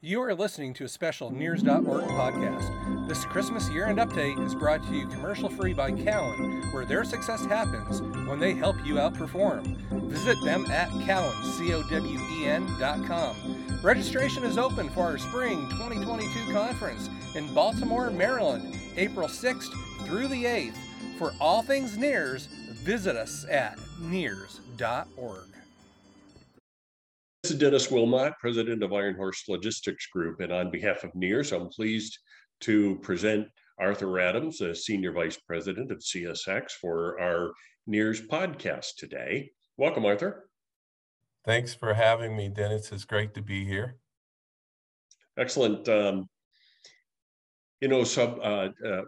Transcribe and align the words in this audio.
You 0.00 0.22
are 0.22 0.32
listening 0.32 0.74
to 0.74 0.84
a 0.84 0.88
special 0.88 1.32
Nears.org 1.32 2.04
podcast. 2.04 3.08
This 3.08 3.24
Christmas 3.24 3.68
year 3.70 3.86
end 3.86 3.98
update 3.98 4.40
is 4.46 4.54
brought 4.54 4.86
to 4.86 4.94
you 4.94 5.08
commercial 5.08 5.48
free 5.48 5.72
by 5.72 5.90
Cowen, 5.90 6.62
where 6.70 6.84
their 6.84 7.02
success 7.02 7.44
happens 7.44 8.00
when 8.28 8.38
they 8.38 8.54
help 8.54 8.76
you 8.86 8.94
outperform. 8.94 9.76
Visit 10.08 10.36
them 10.44 10.66
at 10.66 10.88
Cowen, 11.04 11.34
C 11.42 11.74
O 11.74 11.82
W 11.82 12.20
E 12.30 12.46
N.com. 12.46 13.80
Registration 13.82 14.44
is 14.44 14.56
open 14.56 14.88
for 14.88 15.00
our 15.00 15.18
spring 15.18 15.68
2022 15.70 16.52
conference 16.52 17.10
in 17.34 17.52
Baltimore, 17.52 18.08
Maryland, 18.12 18.78
April 18.96 19.26
6th 19.26 19.72
through 20.06 20.28
the 20.28 20.44
8th. 20.44 20.76
For 21.18 21.32
all 21.40 21.62
things 21.62 21.98
Nears, 21.98 22.46
visit 22.46 23.16
us 23.16 23.44
at 23.50 23.76
Nears.org. 23.98 25.47
This 27.48 27.54
is 27.54 27.60
Dennis 27.60 27.90
Wilmot, 27.90 28.34
president 28.38 28.82
of 28.82 28.92
Iron 28.92 29.14
Horse 29.14 29.44
Logistics 29.48 30.06
Group. 30.08 30.40
And 30.40 30.52
on 30.52 30.70
behalf 30.70 31.02
of 31.02 31.14
Nears, 31.14 31.50
I'm 31.50 31.70
pleased 31.70 32.18
to 32.60 32.96
present 32.96 33.48
Arthur 33.80 34.20
Adams, 34.20 34.60
a 34.60 34.74
senior 34.74 35.12
vice 35.12 35.38
president 35.38 35.90
of 35.90 36.00
CSX, 36.00 36.72
for 36.72 37.18
our 37.18 37.54
Nears 37.86 38.20
podcast 38.20 38.96
today. 38.98 39.50
Welcome, 39.78 40.04
Arthur. 40.04 40.50
Thanks 41.46 41.72
for 41.72 41.94
having 41.94 42.36
me, 42.36 42.50
Dennis. 42.50 42.92
It's 42.92 43.06
great 43.06 43.32
to 43.32 43.40
be 43.40 43.64
here. 43.64 43.96
Excellent. 45.38 45.88
Um, 45.88 46.28
you 47.80 47.88
know, 47.88 48.04
sub 48.04 48.40
uh, 48.42 48.68
uh, 48.86 49.04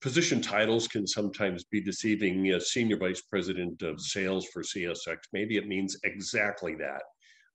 position 0.00 0.40
titles 0.40 0.88
can 0.88 1.06
sometimes 1.06 1.64
be 1.64 1.82
deceiving. 1.82 2.58
senior 2.60 2.96
vice 2.96 3.20
president 3.20 3.82
of 3.82 4.00
sales 4.00 4.46
for 4.54 4.62
CSX, 4.62 5.16
maybe 5.34 5.58
it 5.58 5.68
means 5.68 5.98
exactly 6.02 6.76
that. 6.76 7.02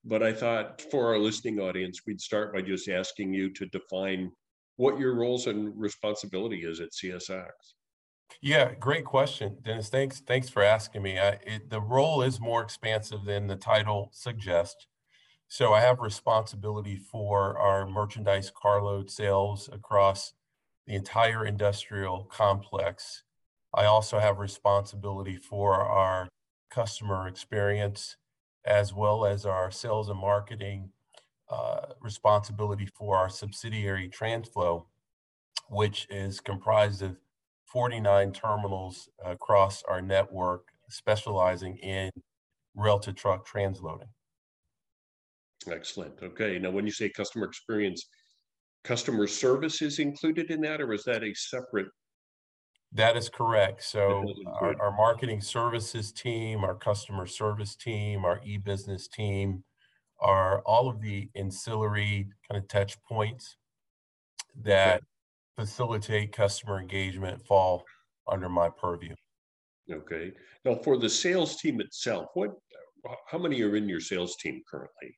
But 0.04 0.22
I 0.22 0.32
thought 0.32 0.80
for 0.90 1.08
our 1.08 1.18
listening 1.18 1.60
audience, 1.60 2.00
we'd 2.06 2.20
start 2.20 2.54
by 2.54 2.62
just 2.62 2.88
asking 2.88 3.34
you 3.34 3.52
to 3.52 3.66
define 3.66 4.30
what 4.76 4.98
your 4.98 5.14
roles 5.14 5.46
and 5.46 5.78
responsibility 5.78 6.64
is 6.64 6.80
at 6.80 6.90
CSX. 6.92 7.50
Yeah, 8.40 8.74
great 8.74 9.04
question, 9.04 9.58
Dennis. 9.62 9.90
Thanks, 9.90 10.20
thanks 10.20 10.48
for 10.48 10.62
asking 10.62 11.02
me. 11.02 11.18
I, 11.18 11.38
it, 11.44 11.68
the 11.68 11.80
role 11.80 12.22
is 12.22 12.40
more 12.40 12.62
expansive 12.62 13.24
than 13.24 13.46
the 13.46 13.56
title 13.56 14.10
suggests. 14.12 14.86
So 15.48 15.74
I 15.74 15.80
have 15.80 15.98
responsibility 16.00 16.96
for 16.96 17.58
our 17.58 17.86
merchandise 17.86 18.50
carload 18.54 19.10
sales 19.10 19.68
across 19.70 20.32
the 20.86 20.94
entire 20.94 21.44
industrial 21.44 22.24
complex. 22.30 23.24
I 23.74 23.84
also 23.84 24.18
have 24.20 24.38
responsibility 24.38 25.36
for 25.36 25.74
our 25.74 26.28
customer 26.70 27.26
experience 27.26 28.16
as 28.64 28.92
well 28.94 29.24
as 29.24 29.46
our 29.46 29.70
sales 29.70 30.08
and 30.08 30.18
marketing 30.18 30.90
uh, 31.50 31.86
responsibility 32.00 32.86
for 32.86 33.16
our 33.16 33.28
subsidiary 33.28 34.08
TRANSFLO, 34.08 34.84
which 35.68 36.06
is 36.10 36.40
comprised 36.40 37.02
of 37.02 37.16
49 37.66 38.32
terminals 38.32 39.08
across 39.24 39.82
our 39.84 40.02
network, 40.02 40.68
specializing 40.88 41.76
in 41.78 42.10
rail 42.74 42.98
to 43.00 43.12
truck 43.12 43.48
transloading. 43.48 44.08
Excellent. 45.70 46.14
Okay. 46.22 46.58
Now, 46.58 46.70
when 46.70 46.86
you 46.86 46.92
say 46.92 47.08
customer 47.08 47.46
experience, 47.46 48.06
customer 48.84 49.26
service 49.26 49.82
is 49.82 49.98
included 49.98 50.50
in 50.50 50.60
that, 50.62 50.80
or 50.80 50.92
is 50.92 51.04
that 51.04 51.22
a 51.22 51.34
separate 51.34 51.88
that 52.92 53.16
is 53.16 53.28
correct. 53.28 53.84
So 53.84 54.24
our, 54.60 54.80
our, 54.80 54.96
marketing 54.96 55.40
services 55.40 56.10
team, 56.10 56.64
our 56.64 56.74
customer 56.74 57.26
service 57.26 57.76
team, 57.76 58.24
our 58.24 58.40
e-business 58.44 59.06
team, 59.06 59.62
are 60.20 60.60
all 60.62 60.88
of 60.88 61.00
the 61.00 61.30
ancillary 61.34 62.28
kind 62.48 62.60
of 62.60 62.68
touch 62.68 63.00
points 63.02 63.56
that 64.62 64.96
okay. 64.96 65.04
facilitate 65.56 66.32
customer 66.32 66.80
engagement 66.80 67.46
fall 67.46 67.84
under 68.30 68.48
my 68.48 68.68
purview. 68.68 69.14
Okay. 69.90 70.32
Now 70.64 70.74
for 70.74 70.98
the 70.98 71.08
sales 71.08 71.56
team 71.56 71.80
itself, 71.80 72.26
what 72.34 72.50
how 73.26 73.38
many 73.38 73.62
are 73.62 73.76
in 73.76 73.88
your 73.88 74.00
sales 74.00 74.36
team 74.36 74.62
currently? 74.70 75.16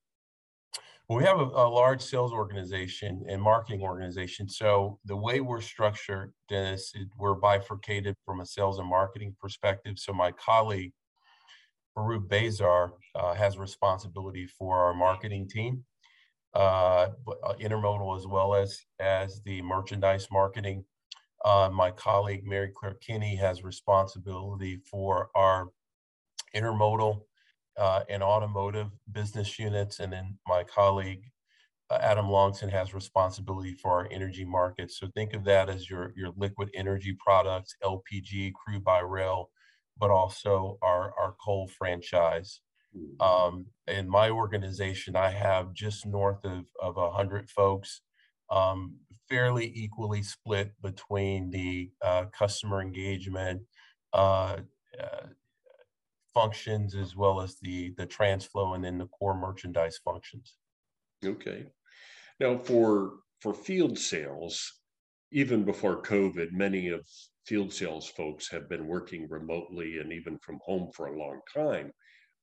Well, 1.09 1.19
we 1.19 1.25
have 1.25 1.41
a, 1.41 1.45
a, 1.45 1.69
large 1.69 2.01
sales 2.01 2.33
organization 2.33 3.25
and 3.29 3.43
marketing 3.43 3.83
organization. 3.83 4.49
So 4.49 4.99
the 5.05 5.17
way 5.17 5.41
we're 5.41 5.61
structured, 5.61 6.33
Dennis, 6.49 6.93
we're 7.19 7.35
bifurcated 7.35 8.15
from 8.25 8.41
a 8.41 8.47
sales 8.47 8.79
and 8.79 8.89
marketing 8.89 9.35
perspective. 9.41 9.99
So 9.99 10.13
my 10.13 10.31
colleague, 10.33 10.93
Farouk 11.97 12.29
Bazar, 12.29 12.93
uh, 13.17 13.35
has 13.35 13.59
responsibility 13.59 14.47
for 14.47 14.79
our 14.79 14.95
marketing 14.95 15.49
team, 15.49 15.85
uh, 16.55 17.09
uh, 17.45 17.55
intermodal 17.61 18.17
as 18.17 18.27
well 18.27 18.55
as 18.55 18.79
as 19.01 19.43
the 19.45 19.61
merchandise 19.63 20.29
marketing. 20.31 20.85
Uh, 21.45 21.69
my 21.73 21.91
colleague 21.91 22.47
Maryclare 22.47 22.95
Kenney 23.05 23.35
has 23.35 23.65
responsibility 23.65 24.81
for 24.89 25.31
our 25.35 25.69
intermodal 26.55 27.23
uh, 27.79 28.03
and 28.09 28.23
automotive 28.23 28.89
business 29.11 29.59
units. 29.59 30.01
And 30.01 30.13
then 30.13 30.39
my 30.47 30.65
colleague, 30.65 31.25
uh, 31.91 31.99
Adam 32.01 32.27
Longson, 32.27 32.71
has 32.71 32.95
responsibility 32.95 33.75
for 33.75 33.91
our 33.93 34.09
energy 34.11 34.45
markets. 34.45 34.99
So 34.99 35.09
think 35.15 35.35
of 35.35 35.45
that 35.45 35.69
as 35.69 35.89
your, 35.89 36.13
your 36.17 36.33
liquid 36.37 36.71
energy 36.75 37.17
products, 37.19 37.75
LPG, 37.83 38.53
crude 38.55 38.85
by 38.85 39.01
rail, 39.01 39.51
but 39.99 40.11
also 40.11 40.79
our, 40.83 41.15
our 41.19 41.35
coal 41.45 41.69
franchise. 41.69 42.61
Mm-hmm. 42.97 43.23
Um, 43.23 43.67
in 43.87 44.09
my 44.09 44.31
organization, 44.31 45.17
I 45.17 45.31
have 45.31 45.73
just 45.73 46.07
north 46.07 46.45
of, 46.45 46.65
of 46.81 46.97
100 46.97 47.51
folks, 47.51 48.03
um, 48.51 48.97
fairly 49.29 49.73
equally 49.75 50.23
split 50.23 50.73
between 50.83 51.51
the 51.51 51.91
uh, 52.03 52.27
customer 52.37 52.83
engagement, 52.83 53.63
uh, 54.13 54.57
functions 56.35 56.95
as 56.95 57.17
well 57.17 57.41
as 57.41 57.57
the 57.61 57.95
the 57.97 58.07
TRANSFLO 58.07 58.75
and 58.75 58.85
then 58.85 58.99
the 58.99 59.07
core 59.07 59.39
merchandise 59.39 59.99
functions. 60.05 60.55
Okay. 61.25 61.67
Now 62.41 62.59
for 62.59 63.15
for 63.41 63.55
field 63.55 63.99
sales, 63.99 64.81
even 65.33 65.65
before 65.65 66.03
COVID, 66.03 66.53
many 66.53 66.89
of 66.89 67.07
field 67.47 67.73
sales 67.73 68.07
folks 68.09 68.49
have 68.51 68.69
been 68.69 68.87
working 68.87 69.29
remotely 69.29 69.99
and 69.99 70.13
even 70.13 70.39
from 70.39 70.61
home 70.65 70.91
for 70.95 71.07
a 71.07 71.19
long 71.19 71.41
time. 71.53 71.93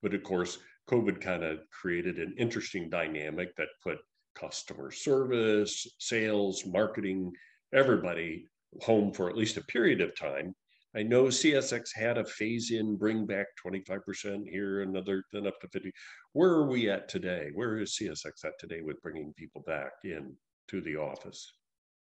But 0.02 0.14
of 0.14 0.24
course, 0.24 0.58
COVID 0.90 1.22
kind 1.22 1.44
of 1.44 1.60
created 1.72 2.18
an 2.18 2.36
interesting 2.38 2.90
dynamic 2.90 3.56
that 3.56 3.68
put 3.84 4.00
customer 4.36 4.92
service, 4.92 5.88
sales, 6.00 6.66
marketing, 6.66 7.32
everybody 7.74 8.46
home 8.82 9.12
for 9.12 9.30
at 9.30 9.38
least 9.38 9.58
a 9.58 9.64
period 9.64 10.02
of 10.02 10.16
time. 10.16 10.56
I 10.96 11.04
know 11.04 11.26
CSX 11.26 11.90
had 11.94 12.18
a 12.18 12.26
phase 12.26 12.72
in, 12.72 12.96
bring 12.96 13.26
back 13.26 13.46
25% 13.64 14.50
here, 14.50 14.82
another, 14.82 15.24
then 15.32 15.46
up 15.46 15.60
to 15.62 15.68
50. 15.68 15.92
Where 16.34 16.50
are 16.50 16.68
we 16.68 16.90
at 16.90 17.08
today? 17.08 17.50
Where 17.54 17.78
is 17.78 17.98
CSX 18.02 18.46
at 18.46 18.54
today 18.60 18.82
with 18.82 19.02
bringing 19.02 19.34
people 19.38 19.64
back 19.68 19.92
in 20.04 20.36
to 20.70 20.82
the 20.82 20.96
office? 20.96 21.54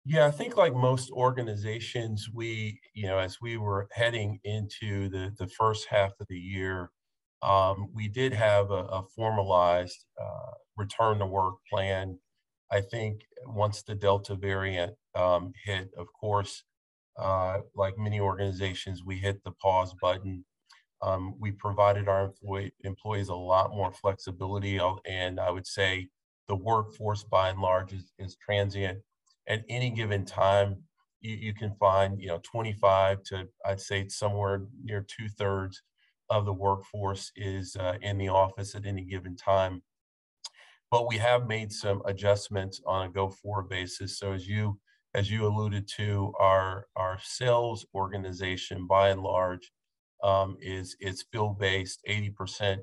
Yeah, 0.04 0.28
I 0.28 0.32
think 0.32 0.58
like 0.58 0.76
most 0.76 1.10
organizations, 1.12 2.30
we, 2.34 2.80
you 2.94 3.08
know, 3.08 3.18
as 3.18 3.38
we 3.42 3.58
were 3.58 3.88
heading 3.94 4.40
into 4.44 5.10
the, 5.10 5.34
the 5.40 5.48
first 5.48 5.88
half 5.90 6.12
of 6.20 6.28
the 6.28 6.38
year, 6.38 6.92
um, 7.42 7.90
we 7.94 8.08
did 8.08 8.34
have 8.34 8.72
a, 8.72 8.86
a 8.86 9.04
formalized 9.16 10.06
uh, 10.22 10.52
return 10.76 11.20
to 11.20 11.26
work 11.26 11.56
plan. 11.72 12.20
I 12.72 12.82
think 12.82 13.22
once 13.46 13.84
the 13.84 13.96
Delta 13.96 14.36
variant 14.36 14.94
um, 15.16 15.54
hit, 15.64 15.90
of 15.98 16.08
course, 16.20 16.64
uh, 17.18 17.60
like 17.76 17.98
many 17.98 18.20
organizations, 18.20 19.04
we 19.04 19.18
hit 19.18 19.44
the 19.44 19.52
pause 19.52 19.94
button. 20.02 20.46
Um, 21.02 21.36
we 21.40 21.52
provided 21.52 22.08
our 22.08 22.26
employee, 22.26 22.74
employees 22.84 23.30
a 23.30 23.36
lot 23.36 23.72
more 23.72 23.92
flexibility, 23.92 24.80
uh, 24.80 24.96
and 25.06 25.40
I 25.40 25.52
would 25.52 25.68
say 25.68 26.10
the 26.48 26.56
workforce 26.56 27.24
by 27.24 27.50
and 27.50 27.60
large 27.60 27.94
is, 27.94 28.12
is 28.18 28.38
transient. 28.38 29.00
At 29.48 29.64
any 29.70 29.90
given 29.92 30.26
time, 30.26 30.78
you, 31.22 31.36
you, 31.36 31.54
can 31.54 31.76
find 31.80 32.20
you 32.20 32.28
know 32.28 32.40
25 32.44 33.24
to 33.24 33.48
I'd 33.66 33.82
say 33.82 34.08
somewhere 34.08 34.64
near 34.84 35.06
two 35.08 35.28
thirds 35.28 35.82
of 36.30 36.46
the 36.46 36.54
workforce 36.54 37.32
is 37.36 37.76
uh, 37.76 37.94
in 38.02 38.18
the 38.18 38.30
office 38.30 38.76
at 38.76 38.86
any 38.86 39.04
given 39.04 39.36
time. 39.36 39.84
But 40.92 41.08
we 41.08 41.18
have 41.18 41.48
made 41.48 41.72
some 41.72 42.02
adjustments 42.06 42.82
on 42.86 43.06
a 43.06 43.12
go 43.12 43.30
forward 43.30 43.70
basis. 43.70 44.18
So 44.18 44.34
as 44.34 44.48
you 44.48 44.80
as 45.16 45.32
you 45.32 45.48
alluded 45.48 45.88
to, 45.98 46.34
our 46.40 46.88
our 46.96 47.18
sales 47.22 47.86
organization 47.96 48.86
by 48.86 49.10
and 49.10 49.22
large 49.22 49.72
um, 50.24 50.58
is 50.62 50.96
is 51.00 51.26
field 51.32 51.58
based. 51.58 52.02
Eighty 52.06 52.30
percent 52.30 52.82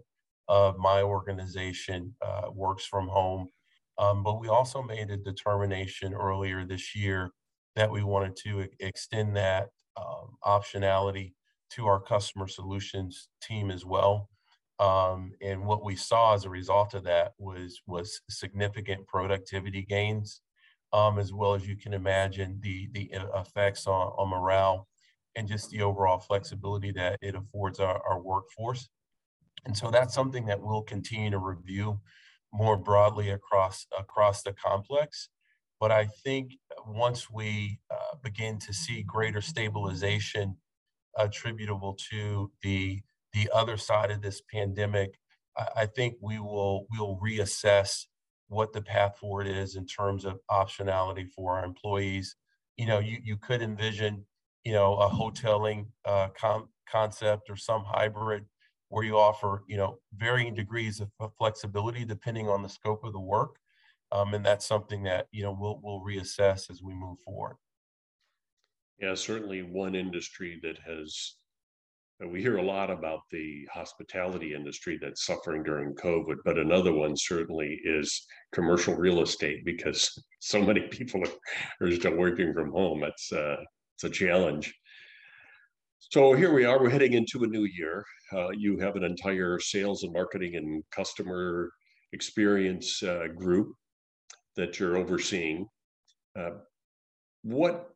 of 0.49 0.79
my 0.79 1.03
organization 1.03 2.15
uh, 2.27 2.51
works 2.53 2.85
from 2.87 3.09
home, 3.09 3.49
um, 3.99 4.23
but 4.23 4.41
we 4.41 4.49
also 4.49 4.83
made 4.83 5.11
a 5.11 5.17
determination 5.17 6.15
earlier 6.15 6.65
this 6.65 6.97
year 6.97 7.31
that 7.77 7.91
we 7.91 8.03
wanted 8.03 8.37
to 8.37 8.67
extend 8.81 9.37
that 9.37 9.69
um, 9.97 10.37
optionality 10.45 11.33
to 11.71 11.87
our 11.87 12.01
customer 12.01 12.49
solutions 12.49 13.29
team 13.43 13.71
as 13.71 13.85
well. 13.85 14.29
Um, 14.79 15.33
and 15.41 15.65
what 15.65 15.85
we 15.85 15.97
saw 15.97 16.35
as 16.35 16.45
a 16.45 16.51
result 16.51 16.95
of 16.95 17.05
that 17.05 17.33
was 17.39 17.81
was 17.87 18.21
significant 18.29 19.07
productivity 19.07 19.83
gains, 19.83 20.41
um, 20.93 21.19
as 21.19 21.33
well 21.33 21.55
as 21.55 21.67
you 21.67 21.77
can 21.77 21.95
imagine 21.95 22.59
the 22.63 22.89
the 22.93 23.11
effects 23.35 23.87
on, 23.87 24.13
on 24.19 24.29
morale 24.29 24.89
and 25.37 25.49
just 25.49 25.71
the 25.71 25.83
overall 25.83 26.19
flexibility 26.19 26.93
that 26.93 27.19
it 27.23 27.35
affords 27.35 27.81
our, 27.81 28.03
our 28.07 28.21
workforce. 28.21 28.89
And 29.65 29.77
so 29.77 29.91
that's 29.91 30.15
something 30.15 30.47
that 30.47 30.61
we'll 30.61 30.83
continue 30.83 31.31
to 31.31 31.39
review 31.39 32.01
more 32.53 32.77
broadly 32.77 33.31
across 33.31 33.87
across 33.99 34.43
the 34.43 34.53
complex. 34.53 35.29
But 35.81 35.91
I 35.91 36.07
think 36.25 36.53
once 36.87 37.31
we 37.31 37.81
uh, 37.91 38.17
begin 38.23 38.59
to 38.61 38.73
see 38.73 39.03
greater 39.03 39.41
stabilization 39.41 40.57
attributable 41.17 41.97
to 42.11 42.51
the 42.63 43.01
the 43.33 43.51
other 43.55 43.77
side 43.77 44.11
of 44.11 44.21
this 44.21 44.43
pandemic, 44.53 45.19
I, 45.57 45.67
I 45.77 45.87
think 45.87 46.17
we 46.21 46.39
will 46.39 46.87
we'll 46.91 47.19
reassess 47.23 48.07
what 48.53 48.73
the 48.73 48.83
path 48.83 49.17
forward 49.17 49.47
is 49.47 49.77
in 49.77 49.87
terms 49.87 50.25
of 50.25 50.39
optionality 50.51 51.27
for 51.29 51.57
our 51.57 51.65
employees. 51.65 52.37
You 52.77 52.87
know, 52.87 52.99
you, 52.99 53.19
you 53.23 53.37
could 53.37 53.63
envision, 53.63 54.27
you 54.65 54.73
know, 54.73 54.95
a 54.97 55.09
hoteling 55.09 55.87
uh, 56.05 56.29
com- 56.39 56.69
concept 56.89 57.49
or 57.49 57.57
some 57.57 57.83
hybrid 57.85 58.45
where 58.89 59.05
you 59.05 59.17
offer, 59.17 59.65
you 59.69 59.79
know, 59.79 59.99
varying 60.17 60.55
degrees 60.55 61.01
of 61.01 61.11
flexibility 61.39 62.05
depending 62.05 62.49
on 62.49 62.63
the 62.63 62.69
scope 62.69 63.05
of 63.05 63.15
the 63.15 63.21
work. 63.21 63.57
Um, 64.13 64.35
and 64.35 64.45
that's 64.45 64.67
something 64.67 65.03
that, 65.05 65.29
you 65.33 65.43
know, 65.43 65.57
we'll, 65.59 65.81
we'll 65.83 66.05
reassess 66.05 66.71
as 66.71 66.83
we 66.83 66.93
move 66.93 67.19
forward. 67.21 67.57
Yeah, 68.99 69.15
certainly 69.15 69.63
one 69.63 69.95
industry 69.95 70.61
that 70.63 70.79
has, 70.87 71.37
we 72.31 72.41
hear 72.41 72.59
a 72.59 72.63
lot 72.63 72.91
about 72.91 73.21
the 73.31 73.67
hospitality 73.73 74.55
industry 74.55 74.99
that's 75.01 75.25
suffering 75.25 75.63
during 75.63 75.95
COVID, 75.95 76.37
but 76.45 76.59
another 76.59 76.93
one 76.93 77.17
certainly 77.17 77.81
is 77.85 78.27
commercial 78.53 78.95
real 78.95 79.23
estate 79.23 79.65
because 79.65 80.11
so 80.41 80.63
many 80.63 80.83
people 80.83 81.23
are, 81.81 81.91
still 81.93 82.17
working 82.17 82.53
from 82.53 82.71
home. 82.71 83.03
It's, 83.05 83.33
uh, 83.33 83.57
it's 83.97 84.05
a 84.05 84.11
challenge. 84.11 84.75
So 85.99 86.35
here 86.35 86.53
we 86.53 86.65
are, 86.65 86.81
we're 86.81 86.91
heading 86.91 87.15
into 87.15 87.45
a 87.45 87.47
new 87.47 87.65
year. 87.65 88.05
Uh, 88.33 88.51
you 88.51 88.79
have 88.79 88.97
an 88.97 89.05
entire 89.05 89.59
sales 89.59 90.03
and 90.03 90.13
marketing 90.13 90.57
and 90.57 90.83
customer 90.91 91.71
experience 92.13 93.03
uh, 93.03 93.29
group 93.35 93.73
that 94.57 94.79
you're 94.79 94.97
overseeing. 94.97 95.67
Uh, 96.39 96.51
what 97.43 97.91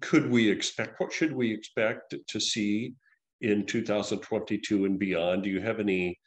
could 0.00 0.30
we 0.30 0.48
expect? 0.48 1.00
What 1.00 1.12
should 1.12 1.32
we 1.32 1.52
expect 1.52 2.14
to 2.26 2.40
see 2.40 2.94
in 3.40 3.66
2022 3.66 4.84
and 4.84 4.98
beyond? 4.98 5.42
Do 5.42 5.50
you 5.50 5.60
have 5.60 5.80
any 5.80 6.18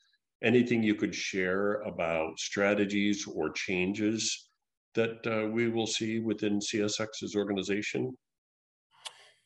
anything 0.43 0.81
you 0.83 0.95
could 0.95 1.13
share 1.13 1.81
about 1.81 2.39
strategies 2.39 3.27
or 3.27 3.51
changes 3.51 4.49
that 4.95 5.25
uh, 5.27 5.47
we 5.49 5.69
will 5.69 5.87
see 5.87 6.19
within 6.19 6.59
CSX's 6.59 7.35
organization? 7.35 8.17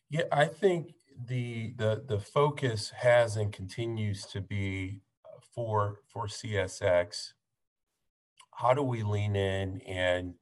Yeah, 0.09 0.23
I 0.31 0.45
think 0.45 0.93
the 1.27 1.73
the 1.77 2.03
the 2.07 2.19
focus 2.19 2.91
has 2.97 3.35
and 3.37 3.51
continues 3.51 4.25
to 4.27 4.41
be 4.41 5.01
for 5.53 6.01
for 6.07 6.27
CSX. 6.27 7.33
How 8.55 8.73
do 8.73 8.83
we 8.83 9.03
lean 9.03 9.35
in 9.35 9.81
and 9.81 10.35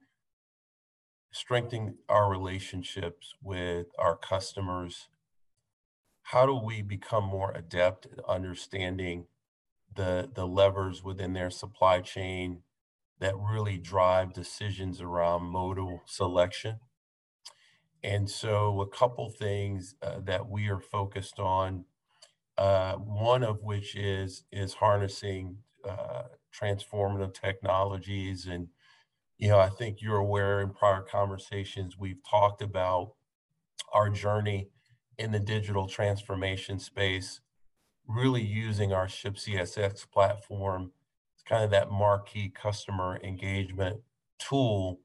strengthen 1.32 1.96
our 2.08 2.30
relationships 2.30 3.34
with 3.42 3.86
our 3.98 4.16
customers? 4.16 5.08
How 6.22 6.46
do 6.46 6.54
we 6.56 6.82
become 6.82 7.24
more 7.24 7.52
adept 7.52 8.06
at 8.06 8.24
understanding 8.26 9.26
the 9.94 10.30
the 10.34 10.46
levers 10.46 11.02
within 11.04 11.32
their 11.34 11.50
supply 11.50 12.00
chain 12.00 12.62
that 13.20 13.36
really 13.38 13.78
drive 13.78 14.32
decisions 14.32 15.00
around 15.00 15.44
modal 15.44 16.02
selection? 16.06 16.80
And 18.02 18.28
so, 18.28 18.80
a 18.80 18.88
couple 18.88 19.30
things 19.30 19.94
uh, 20.02 20.20
that 20.24 20.48
we 20.48 20.68
are 20.68 20.80
focused 20.80 21.38
on. 21.38 21.84
Uh, 22.58 22.94
one 22.96 23.42
of 23.44 23.62
which 23.62 23.96
is 23.96 24.44
is 24.52 24.74
harnessing 24.74 25.58
uh, 25.88 26.24
transformative 26.54 27.34
technologies, 27.34 28.46
and 28.46 28.68
you 29.38 29.48
know, 29.48 29.58
I 29.58 29.68
think 29.70 30.02
you're 30.02 30.18
aware 30.18 30.60
in 30.60 30.72
prior 30.74 31.02
conversations 31.02 31.98
we've 31.98 32.22
talked 32.28 32.62
about 32.62 33.14
our 33.92 34.10
journey 34.10 34.68
in 35.22 35.30
the 35.30 35.38
digital 35.38 35.86
transformation 35.86 36.80
space, 36.80 37.40
really 38.08 38.42
using 38.42 38.92
our 38.92 39.08
Ship 39.08 39.36
CSX 39.36 40.10
platform, 40.10 40.90
it's 41.34 41.44
kind 41.44 41.62
of 41.62 41.70
that 41.70 41.92
marquee 41.92 42.50
customer 42.50 43.20
engagement 43.22 44.00
tool. 44.40 44.98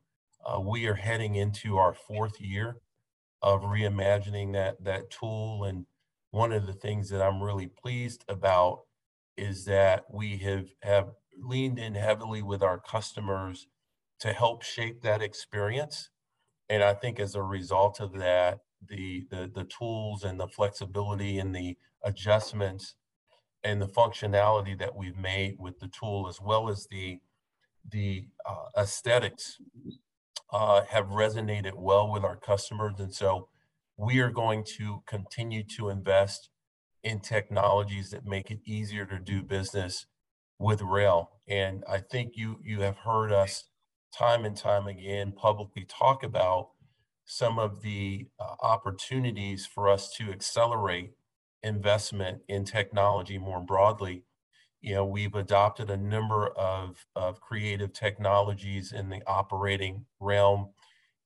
Uh, 0.44 0.60
we 0.60 0.88
are 0.88 0.96
heading 0.96 1.36
into 1.36 1.78
our 1.78 1.94
fourth 1.94 2.42
year 2.42 2.78
of 3.44 3.62
reimagining 3.62 4.54
that 4.54 4.84
that 4.84 5.12
tool. 5.12 5.64
And 5.64 5.86
one 6.32 6.52
of 6.52 6.66
the 6.66 6.74
things 6.74 7.10
that 7.10 7.22
I'm 7.22 7.44
really 7.44 7.68
pleased 7.68 8.26
about 8.28 8.82
is 9.38 9.66
that 9.66 10.06
we 10.12 10.38
have 10.38 10.70
have 10.82 11.12
leaned 11.40 11.78
in 11.78 11.94
heavily 11.94 12.42
with 12.42 12.64
our 12.64 12.80
customers 12.80 13.68
to 14.20 14.34
help 14.34 14.64
shape 14.64 15.04
that 15.04 15.22
experience. 15.22 16.10
And 16.68 16.82
I 16.82 16.96
think 16.96 17.20
as 17.20 17.36
a 17.36 17.44
result 17.44 18.00
of 18.00 18.14
that, 18.14 18.62
the 18.86 19.26
the, 19.30 19.52
the 19.54 19.66
tools 19.66 20.24
and 20.24 20.40
the 20.40 20.48
flexibility 20.48 21.40
and 21.40 21.56
the 21.56 21.78
adjustments 22.04 22.96
and 23.64 23.82
the 23.82 23.88
functionality 23.88 24.78
that 24.78 24.96
we've 24.96 25.18
made 25.18 25.56
with 25.60 25.80
the 25.80 25.88
tool, 25.88 26.28
as 26.28 26.40
well 26.42 26.70
as 26.70 26.88
the 26.92 27.20
the 27.90 28.28
uh, 28.46 28.82
aesthetics 28.82 29.58
uh, 30.52 30.84
have 30.90 31.06
resonated 31.08 31.74
well 31.76 32.12
with 32.12 32.24
our 32.24 32.36
customers. 32.36 33.00
And 33.00 33.14
so 33.14 33.50
we 33.98 34.20
are 34.20 34.30
going 34.30 34.64
to 34.78 35.04
continue 35.08 35.64
to 35.78 35.90
invest 35.90 36.50
in 37.04 37.20
technologies 37.20 38.10
that 38.12 38.26
make 38.26 38.52
it 38.52 38.60
easier 38.66 39.06
to 39.06 39.20
do 39.20 39.42
business 39.42 40.06
with 40.60 40.82
rail. 40.82 41.32
And 41.48 41.84
I 41.90 42.00
think 42.00 42.34
you 42.36 42.60
you 42.64 42.82
have 42.82 42.98
heard 42.98 43.32
us 43.32 43.66
time 44.18 44.46
and 44.46 44.56
time 44.56 44.88
again 44.88 45.32
publicly 45.32 45.86
talk 45.86 46.24
about 46.24 46.70
some 47.28 47.60
of 47.60 47.84
the 47.84 48.28
uh, 48.40 48.56
opportunities 48.62 49.68
for 49.68 49.90
us 49.90 50.12
to 50.16 50.32
accelerate 50.32 51.12
investment 51.64 52.42
in 52.48 52.66
technology 52.66 53.38
more 53.38 53.62
broadly 53.62 54.24
you 54.82 54.94
know, 54.94 55.06
we've 55.06 55.36
adopted 55.36 55.90
a 55.90 55.98
number 55.98 56.48
of, 56.48 57.06
of 57.16 57.42
creative 57.42 57.94
technologies 57.94 58.92
in 58.92 59.10
the 59.10 59.22
operating 59.28 60.06
realm, 60.20 60.70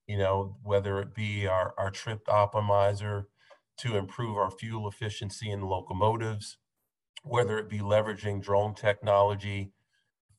you 0.08 0.18
know, 0.18 0.58
whether 0.64 1.00
it 1.00 1.14
be 1.14 1.48
our, 1.48 1.74
our 1.78 1.92
trip 1.92 2.26
optimizer 2.28 3.26
to 3.78 3.98
improve 3.98 4.38
our 4.38 4.52
fuel 4.52 4.88
efficiency 4.88 5.52
in 5.52 5.62
locomotives, 5.62 6.58
whether 7.24 7.58
it 7.58 7.70
be 7.70 7.80
leveraging 7.80 8.42
drone 8.42 8.74
technology 8.74 9.74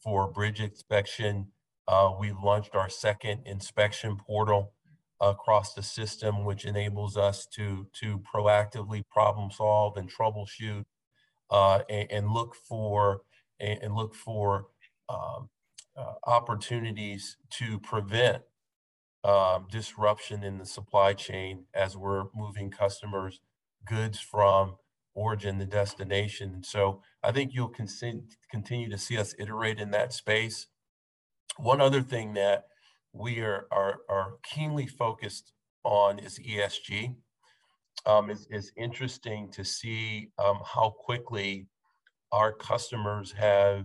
for 0.02 0.30
bridge 0.30 0.60
inspection. 0.60 1.48
Uh, 1.86 2.12
we've 2.18 2.42
launched 2.42 2.74
our 2.74 2.88
second 2.88 3.42
inspection 3.46 4.16
portal 4.16 4.72
across 5.30 5.74
the 5.74 5.82
system, 5.82 6.44
which 6.44 6.64
enables 6.64 7.16
us 7.16 7.46
to, 7.46 7.86
to 7.92 8.18
proactively 8.18 9.02
problem 9.08 9.50
solve 9.50 9.96
and 9.96 10.12
troubleshoot 10.12 10.84
uh, 11.50 11.80
and, 11.88 12.10
and, 12.10 12.30
look 12.30 12.54
for 12.54 13.22
and, 13.60 13.94
look 13.94 14.14
for 14.14 14.66
um, 15.08 15.48
uh, 15.96 16.14
opportunities 16.24 17.36
to 17.50 17.78
prevent 17.78 18.42
um, 19.22 19.68
disruption 19.70 20.42
in 20.42 20.58
the 20.58 20.66
supply 20.66 21.12
chain 21.12 21.64
as 21.74 21.96
we're 21.96 22.24
moving 22.34 22.70
customers 22.70 23.40
goods 23.86 24.18
from 24.18 24.76
origin 25.14 25.58
to 25.58 25.66
destination. 25.66 26.62
So 26.64 27.02
I 27.22 27.32
think 27.32 27.52
you'll 27.52 27.68
con- 27.68 27.88
continue 28.50 28.88
to 28.90 28.98
see 28.98 29.18
us 29.18 29.34
iterate 29.38 29.78
in 29.78 29.90
that 29.90 30.12
space. 30.12 30.66
One 31.58 31.80
other 31.80 32.00
thing 32.02 32.34
that 32.34 32.64
we 33.12 33.40
are, 33.40 33.66
are, 33.70 33.98
are 34.08 34.34
keenly 34.42 34.86
focused 34.86 35.52
on 35.84 36.18
is 36.18 36.38
ESG 36.38 37.14
um, 38.06 38.30
is, 38.30 38.46
is 38.50 38.72
interesting 38.76 39.50
to 39.52 39.64
see 39.64 40.30
um, 40.38 40.60
how 40.64 40.90
quickly 40.90 41.68
our 42.32 42.52
customers 42.52 43.32
have 43.32 43.84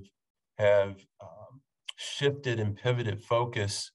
have 0.58 0.96
um, 1.22 1.62
shifted 1.98 2.60
and 2.60 2.76
pivoted 2.76 3.22
focus 3.22 3.92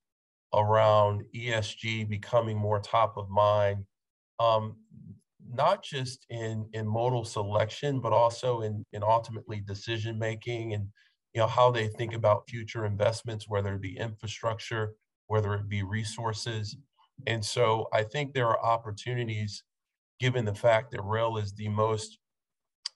around 0.55 1.25
ESG 1.35 2.09
becoming 2.09 2.57
more 2.57 2.79
top 2.79 3.17
of 3.17 3.29
mind, 3.29 3.85
um, 4.39 4.77
not 5.53 5.83
just 5.83 6.27
in 6.31 6.67
in 6.73 6.87
modal 6.87 7.25
selection, 7.25 8.01
but 8.01 8.13
also 8.13 8.61
in 8.61 8.85
in 8.93 9.03
ultimately 9.03 9.61
decision 9.61 10.19
making 10.19 10.75
and 10.75 10.87
you 11.35 11.41
know 11.41 11.47
how 11.47 11.71
they 11.71 11.89
think 11.89 12.15
about 12.15 12.49
future 12.49 12.85
investments, 12.85 13.49
whether 13.49 13.75
it 13.75 13.81
be 13.81 13.97
infrastructure, 13.97 14.95
whether 15.33 15.55
it 15.55 15.67
be 15.67 15.83
resources. 15.83 16.77
And 17.27 17.43
so 17.43 17.89
I 17.91 18.03
think 18.03 18.35
there 18.35 18.49
are 18.49 18.63
opportunities 18.63 19.65
given 20.21 20.45
the 20.45 20.55
fact 20.55 20.91
that 20.91 21.01
rail 21.01 21.39
is 21.39 21.55
the 21.55 21.71
most 21.71 22.19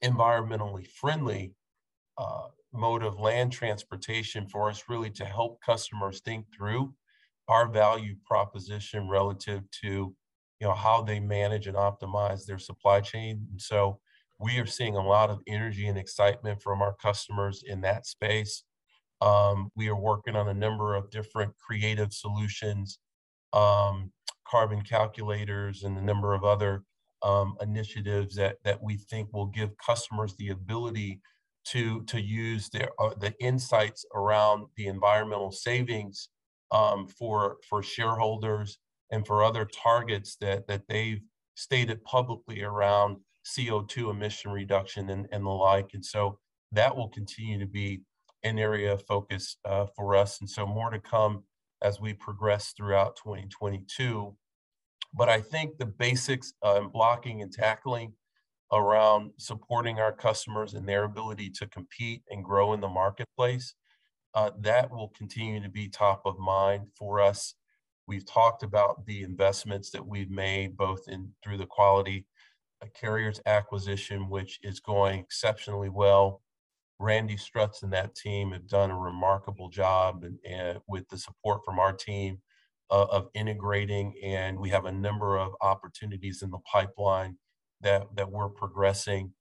environmentally 0.05 0.87
friendly 0.87 1.55
uh, 2.19 2.49
mode 2.75 3.03
of 3.03 3.19
land 3.19 3.53
transportation 3.53 4.47
for 4.49 4.69
us 4.69 4.85
really 4.87 5.09
to 5.13 5.25
help 5.25 5.63
customers 5.65 6.21
think 6.21 6.45
through 6.55 6.93
our 7.49 7.67
value 7.71 8.15
proposition 8.27 9.09
relative 9.09 9.63
to 9.71 10.15
you 10.61 10.67
know 10.67 10.75
how 10.75 11.01
they 11.01 11.19
manage 11.19 11.67
and 11.67 11.77
optimize 11.77 12.45
their 12.45 12.59
supply 12.59 13.01
chain 13.01 13.47
and 13.51 13.61
so 13.61 13.99
we 14.39 14.59
are 14.59 14.67
seeing 14.67 14.97
a 14.97 15.07
lot 15.07 15.31
of 15.31 15.41
energy 15.47 15.87
and 15.87 15.97
excitement 15.97 16.61
from 16.61 16.83
our 16.83 16.95
customers 17.01 17.65
in 17.67 17.81
that 17.81 18.05
space 18.05 18.65
um, 19.21 19.71
we 19.77 19.89
are 19.89 20.01
working 20.01 20.37
on 20.37 20.49
a 20.49 20.55
number 20.55 20.95
of 20.95 21.11
different 21.11 21.53
creative 21.59 22.13
solutions 22.13 22.99
um, 23.53 24.13
carbon 24.47 24.83
calculators 24.83 25.83
and 25.83 25.97
a 25.99 26.03
number 26.03 26.35
of 26.35 26.45
other 26.45 26.83
um, 27.23 27.57
initiatives 27.61 28.37
that 28.37 28.57
that 28.65 28.83
we 28.83 28.97
think 28.97 29.33
will 29.33 29.47
give 29.47 29.71
customers 29.85 30.35
the 30.37 30.51
ability 30.51 31.21
to 31.65 32.03
to 32.05 32.21
use 32.21 32.69
their 32.69 32.91
uh, 33.01 33.15
the 33.19 33.35
insights 33.41 34.05
around 34.15 34.67
the 34.77 34.87
environmental 34.87 35.51
savings 35.51 36.29
um, 36.71 37.09
for 37.09 37.57
for 37.69 37.83
shareholders 37.83 38.79
and 39.11 39.27
for 39.27 39.43
other 39.43 39.65
targets 39.65 40.37
that 40.41 40.67
that 40.69 40.83
they've 40.89 41.23
stated 41.55 42.05
publicly 42.05 42.63
around 42.63 43.17
CO2 43.47 44.11
emission 44.11 44.51
reduction 44.51 45.09
and, 45.11 45.27
and 45.33 45.45
the 45.45 45.51
like. 45.51 45.91
And 45.95 46.05
so 46.05 46.39
that 46.73 46.95
will 46.95 47.09
continue 47.09 47.59
to 47.59 47.67
be 47.67 48.03
an 48.47 48.59
area 48.59 48.93
of 48.93 49.07
focus 49.07 49.57
uh, 49.65 49.87
for 49.97 50.17
us. 50.17 50.41
And 50.41 50.49
so 50.49 50.67
more 50.67 50.91
to 50.91 50.99
come 50.99 51.45
as 51.83 52.01
we 52.01 52.15
progress 52.15 52.73
throughout 52.77 53.17
2022. 53.17 54.35
But 55.15 55.29
I 55.29 55.41
think 55.41 55.79
the 55.79 55.87
basics, 55.87 56.53
uh, 56.63 56.83
blocking 56.83 57.43
and 57.43 57.53
tackling 57.53 58.13
around 58.73 59.31
supporting 59.39 59.99
our 59.99 60.13
customers 60.13 60.75
and 60.75 60.89
their 60.89 61.05
ability 61.05 61.51
to 61.51 61.67
compete 61.69 62.23
and 62.31 62.45
grow 62.45 62.73
in 62.73 62.81
the 62.81 62.89
marketplace, 62.89 63.75
uh, 64.35 64.51
that 64.61 64.91
will 64.91 65.09
continue 65.17 65.63
to 65.63 65.69
be 65.69 65.89
top 65.89 66.23
of 66.25 66.39
mind 66.39 66.87
for 66.97 67.21
us. 67.21 67.55
We've 68.07 68.27
talked 68.27 68.63
about 68.63 69.05
the 69.07 69.23
investments 69.23 69.91
that 69.91 70.07
we've 70.07 70.31
made 70.31 70.77
both 70.77 71.09
in 71.09 71.33
through 71.43 71.59
the 71.59 71.67
quality 71.67 72.27
uh, 72.83 72.87
carriers 72.99 73.41
acquisition, 73.47 74.29
which 74.29 74.59
is 74.63 74.81
going 74.81 75.21
exceptionally 75.21 75.89
well. 75.89 76.43
Randy 76.99 77.37
Strutz 77.37 77.83
and 77.83 77.93
that 77.93 78.15
team 78.15 78.53
have 78.53 78.67
done 78.67 78.91
a 78.91 78.99
remarkable 78.99 79.69
job 79.69 80.25
and, 80.25 80.39
and 80.49 80.79
with 80.89 81.09
the 81.09 81.19
support 81.19 81.63
from 81.65 81.79
our 81.79 81.93
team 81.93 82.39
uh, 82.91 83.07
of 83.11 83.29
integrating, 83.35 84.15
and 84.23 84.59
we 84.59 84.71
have 84.71 84.87
a 84.87 84.93
number 84.93 85.37
of 85.37 85.53
opportunities 85.61 86.43
in 86.43 86.51
the 86.51 86.59
pipeline 86.61 87.37
that 87.81 88.07
that 88.17 88.31
we're 88.31 88.49
progressing. 88.49 89.33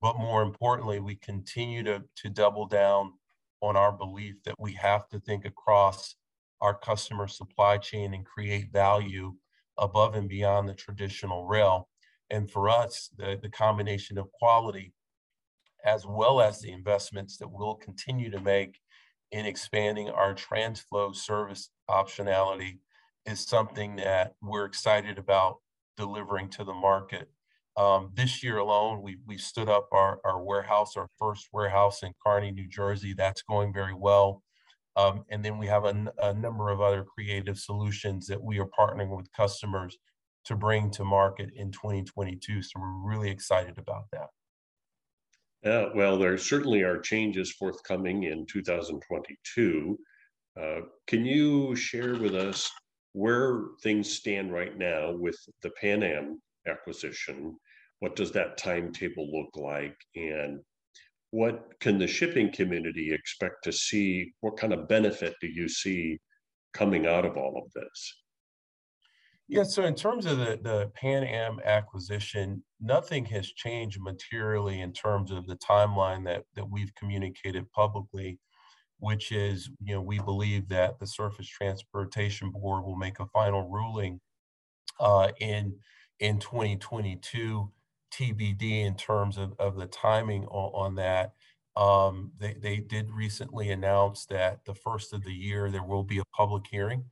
But 0.00 0.18
more 0.18 0.42
importantly, 0.42 1.00
we 1.00 1.16
continue 1.16 1.82
to 1.84 2.02
to 2.16 2.30
double 2.30 2.66
down 2.66 3.12
on 3.60 3.76
our 3.76 3.92
belief 3.92 4.36
that 4.44 4.58
we 4.58 4.72
have 4.74 5.08
to 5.08 5.20
think 5.20 5.44
across 5.44 6.16
our 6.60 6.74
customer 6.74 7.26
supply 7.26 7.76
chain 7.76 8.14
and 8.14 8.24
create 8.24 8.72
value 8.72 9.34
above 9.78 10.14
and 10.14 10.28
beyond 10.28 10.68
the 10.68 10.74
traditional 10.74 11.46
rail. 11.46 11.88
And 12.30 12.50
for 12.50 12.68
us, 12.68 13.10
the, 13.16 13.38
the 13.40 13.50
combination 13.50 14.16
of 14.16 14.30
quality 14.32 14.92
as 15.84 16.06
well 16.06 16.40
as 16.40 16.60
the 16.60 16.72
investments 16.72 17.36
that 17.38 17.50
we'll 17.50 17.74
continue 17.74 18.30
to 18.30 18.40
make 18.40 18.78
in 19.30 19.46
expanding 19.46 20.10
our 20.10 20.34
TRANSFLO 20.34 21.14
service 21.14 21.70
optionality 21.90 22.78
is 23.26 23.44
something 23.44 23.96
that 23.96 24.34
we're 24.42 24.64
excited 24.64 25.18
about 25.18 25.56
delivering 25.96 26.48
to 26.50 26.64
the 26.64 26.74
market. 26.74 27.30
Um, 27.76 28.10
this 28.14 28.42
year 28.42 28.58
alone, 28.58 29.00
we 29.00 29.16
we 29.26 29.38
stood 29.38 29.68
up 29.68 29.88
our, 29.92 30.20
our 30.24 30.42
warehouse, 30.42 30.96
our 30.96 31.08
first 31.18 31.48
warehouse 31.52 32.02
in 32.02 32.12
Kearny, 32.24 32.52
New 32.52 32.68
Jersey. 32.68 33.14
That's 33.14 33.42
going 33.42 33.72
very 33.72 33.94
well. 33.94 34.42
Um, 34.96 35.24
and 35.30 35.42
then 35.42 35.56
we 35.56 35.66
have 35.68 35.84
a, 35.86 36.12
a 36.22 36.34
number 36.34 36.68
of 36.68 36.82
other 36.82 37.02
creative 37.02 37.58
solutions 37.58 38.26
that 38.26 38.42
we 38.42 38.58
are 38.58 38.68
partnering 38.78 39.16
with 39.16 39.32
customers 39.32 39.96
to 40.44 40.56
bring 40.56 40.90
to 40.90 41.04
market 41.04 41.50
in 41.56 41.70
2022. 41.70 42.62
So 42.62 42.70
we're 42.78 43.08
really 43.08 43.30
excited 43.30 43.78
about 43.78 44.04
that. 44.12 44.28
Yeah, 45.64 45.90
well, 45.94 46.18
there 46.18 46.36
certainly 46.38 46.82
are 46.82 46.98
changes 46.98 47.52
forthcoming 47.52 48.24
in 48.24 48.46
2022. 48.46 49.98
Uh, 50.60 50.80
can 51.06 51.24
you 51.24 51.76
share 51.76 52.16
with 52.16 52.34
us 52.34 52.70
where 53.12 53.62
things 53.82 54.12
stand 54.12 54.52
right 54.52 54.76
now 54.76 55.12
with 55.12 55.36
the 55.62 55.70
Pan 55.80 56.02
Am 56.02 56.42
acquisition? 56.66 57.56
What 58.00 58.16
does 58.16 58.32
that 58.32 58.58
timetable 58.58 59.30
look 59.30 59.56
like? 59.56 59.96
And 60.16 60.60
what 61.30 61.78
can 61.80 61.98
the 61.98 62.08
shipping 62.08 62.52
community 62.52 63.12
expect 63.12 63.62
to 63.64 63.72
see? 63.72 64.32
What 64.40 64.56
kind 64.56 64.72
of 64.72 64.88
benefit 64.88 65.34
do 65.40 65.46
you 65.46 65.68
see 65.68 66.18
coming 66.74 67.06
out 67.06 67.24
of 67.24 67.36
all 67.36 67.62
of 67.64 67.72
this? 67.72 68.22
Yeah, 69.52 69.64
so 69.64 69.84
in 69.84 69.94
terms 69.94 70.24
of 70.24 70.38
the, 70.38 70.58
the 70.62 70.90
Pan 70.94 71.24
Am 71.24 71.60
acquisition, 71.62 72.64
nothing 72.80 73.26
has 73.26 73.52
changed 73.52 74.00
materially 74.00 74.80
in 74.80 74.94
terms 74.94 75.30
of 75.30 75.46
the 75.46 75.56
timeline 75.56 76.24
that, 76.24 76.44
that 76.56 76.70
we've 76.70 76.94
communicated 76.94 77.70
publicly, 77.70 78.38
which 78.98 79.30
is, 79.30 79.68
you 79.84 79.94
know, 79.94 80.00
we 80.00 80.20
believe 80.20 80.70
that 80.70 80.98
the 80.98 81.06
Surface 81.06 81.46
Transportation 81.46 82.50
Board 82.50 82.82
will 82.82 82.96
make 82.96 83.20
a 83.20 83.26
final 83.26 83.68
ruling 83.68 84.22
uh, 84.98 85.28
in 85.38 85.74
in 86.18 86.38
2022 86.38 87.70
TBD 88.10 88.86
in 88.86 88.94
terms 88.94 89.36
of, 89.36 89.52
of 89.58 89.76
the 89.76 89.86
timing 89.86 90.46
on, 90.46 90.86
on 90.86 90.94
that. 90.94 91.34
Um, 91.76 92.32
they, 92.38 92.54
they 92.54 92.78
did 92.78 93.10
recently 93.10 93.68
announce 93.68 94.24
that 94.30 94.64
the 94.64 94.74
first 94.74 95.12
of 95.12 95.24
the 95.24 95.34
year 95.34 95.70
there 95.70 95.84
will 95.84 96.04
be 96.04 96.20
a 96.20 96.24
public 96.34 96.64
hearing 96.70 97.04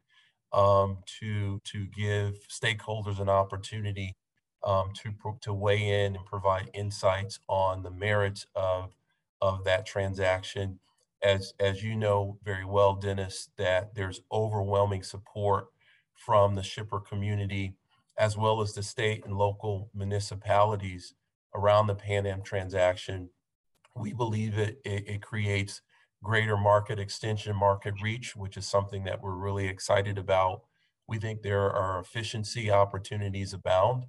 um, 0.53 0.99
to 1.21 1.61
to 1.65 1.87
give 1.87 2.47
stakeholders 2.49 3.21
an 3.21 3.29
opportunity 3.29 4.17
um, 4.65 4.93
to 5.03 5.15
to 5.41 5.55
weigh 5.55 6.05
in 6.05 6.17
and 6.17 6.27
provide 6.27 6.71
insights 6.75 7.39
on 7.49 7.83
the 7.83 7.91
merits 7.91 8.47
of 8.55 8.95
of 9.41 9.65
that 9.65 9.87
transaction. 9.87 10.79
As 11.23 11.55
as 11.61 11.83
you 11.83 11.97
know 11.97 12.39
very 12.45 12.65
well, 12.65 12.95
Dennis, 12.95 13.51
that 13.59 13.95
there's 13.95 14.23
overwhelming 14.33 15.03
support 15.03 15.67
from 16.15 16.55
the 16.55 16.63
shipper 16.63 17.01
community 17.01 17.75
as 18.19 18.37
well 18.37 18.61
as 18.61 18.75
the 18.75 18.83
state 18.83 19.25
and 19.25 19.37
local 19.37 19.91
municipalities 19.95 21.15
around 21.55 21.87
the 21.87 21.95
Pan 21.95 22.27
Am 22.27 22.43
transaction. 22.43 23.31
We 23.97 24.13
believe 24.13 24.59
it, 24.59 24.79
it, 24.85 25.09
it 25.09 25.23
creates 25.23 25.81
greater 26.23 26.57
market 26.57 26.99
extension, 26.99 27.57
market 27.57 27.95
reach, 28.03 28.37
which 28.37 28.57
is 28.57 28.67
something 28.67 29.05
that 29.05 29.23
we're 29.23 29.35
really 29.35 29.67
excited 29.67 30.19
about. 30.19 30.63
We 31.09 31.19
think 31.19 31.43
there 31.43 31.71
are 31.71 31.99
efficiency 31.99 32.71
opportunities 32.71 33.53
abound 33.53 34.05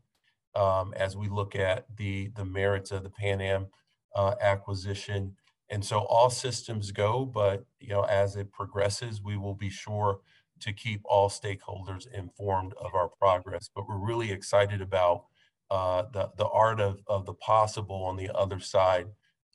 um, 0.55 0.93
as 0.95 1.15
we 1.15 1.29
look 1.29 1.55
at 1.55 1.85
the, 1.95 2.29
the 2.35 2.45
merits 2.45 2.91
of 2.91 3.03
the 3.03 3.09
Pan 3.09 3.41
Am 3.41 3.67
uh, 4.15 4.35
acquisition. 4.41 5.35
And 5.69 5.85
so 5.85 5.99
all 5.99 6.29
systems 6.29 6.91
go, 6.91 7.25
but 7.25 7.65
you 7.79 7.89
know, 7.89 8.01
as 8.03 8.35
it 8.35 8.51
progresses, 8.51 9.21
we 9.21 9.37
will 9.37 9.55
be 9.55 9.69
sure 9.69 10.19
to 10.59 10.73
keep 10.73 11.01
all 11.05 11.29
stakeholders 11.29 12.05
informed 12.13 12.73
of 12.73 12.93
our 12.93 13.07
progress. 13.07 13.69
But 13.73 13.87
we're 13.87 14.05
really 14.05 14.31
excited 14.31 14.81
about 14.81 15.25
uh, 15.71 16.03
the, 16.11 16.29
the 16.37 16.47
art 16.47 16.81
of, 16.81 16.99
of 17.07 17.25
the 17.25 17.33
possible 17.33 18.03
on 18.03 18.17
the 18.17 18.29
other 18.35 18.59
side 18.59 19.07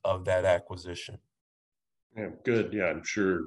of 0.04 0.24
that 0.24 0.44
acquisition. 0.44 1.18
Yeah, 2.16 2.30
good. 2.44 2.72
Yeah, 2.72 2.86
I'm 2.86 3.04
sure 3.04 3.40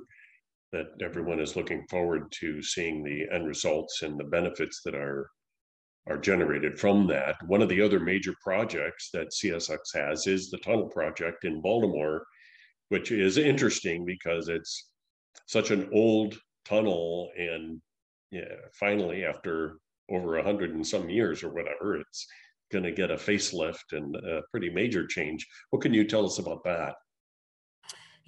that 0.72 0.88
everyone 1.02 1.40
is 1.40 1.56
looking 1.56 1.86
forward 1.90 2.32
to 2.40 2.62
seeing 2.62 3.04
the 3.04 3.26
end 3.34 3.48
results 3.48 4.04
and 4.04 4.20
the 4.20 4.26
benefits 4.26 4.82
that 4.86 4.96
are 4.96 5.30
are 6.08 6.18
generated 6.18 6.80
from 6.80 7.08
that. 7.08 7.36
One 7.46 7.62
of 7.62 7.70
the 7.70 7.82
other 7.82 8.00
major 8.00 8.34
projects 8.42 9.10
that 9.14 9.32
CSX 9.32 9.80
has 9.94 10.28
is 10.28 10.50
the 10.50 10.58
tunnel 10.60 10.88
project 10.90 11.46
in 11.46 11.62
Baltimore, 11.62 12.26
which 12.90 13.12
is 13.12 13.38
interesting 13.38 14.06
because 14.06 14.50
it's 14.50 14.90
such 15.48 15.72
an 15.72 15.90
old 15.94 16.40
tunnel 16.66 17.30
and 17.38 17.82
yeah, 18.32 18.56
finally 18.80 19.26
after 19.26 19.78
over 20.10 20.38
a 20.38 20.44
hundred 20.44 20.74
and 20.74 20.86
some 20.86 21.10
years 21.10 21.44
or 21.44 21.50
whatever, 21.54 21.98
it's 21.98 22.28
going 22.72 22.84
to 22.84 22.92
get 22.92 23.12
a 23.12 23.16
facelift 23.16 23.92
and 23.92 24.16
a 24.16 24.42
pretty 24.52 24.70
major 24.70 25.06
change. 25.06 25.46
What 25.72 25.82
can 25.82 25.94
you 25.94 26.06
tell 26.06 26.26
us 26.26 26.40
about 26.40 26.64
that? 26.64 26.96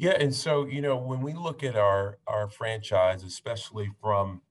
Yeah, 0.02 0.18
and 0.20 0.34
so 0.34 0.66
you 0.66 0.82
know 0.82 0.98
when 0.98 1.22
we 1.22 1.34
look 1.34 1.64
at 1.64 1.76
our 1.76 2.18
our 2.28 2.50
franchise, 2.50 3.24
especially 3.24 3.92
from 4.02 4.42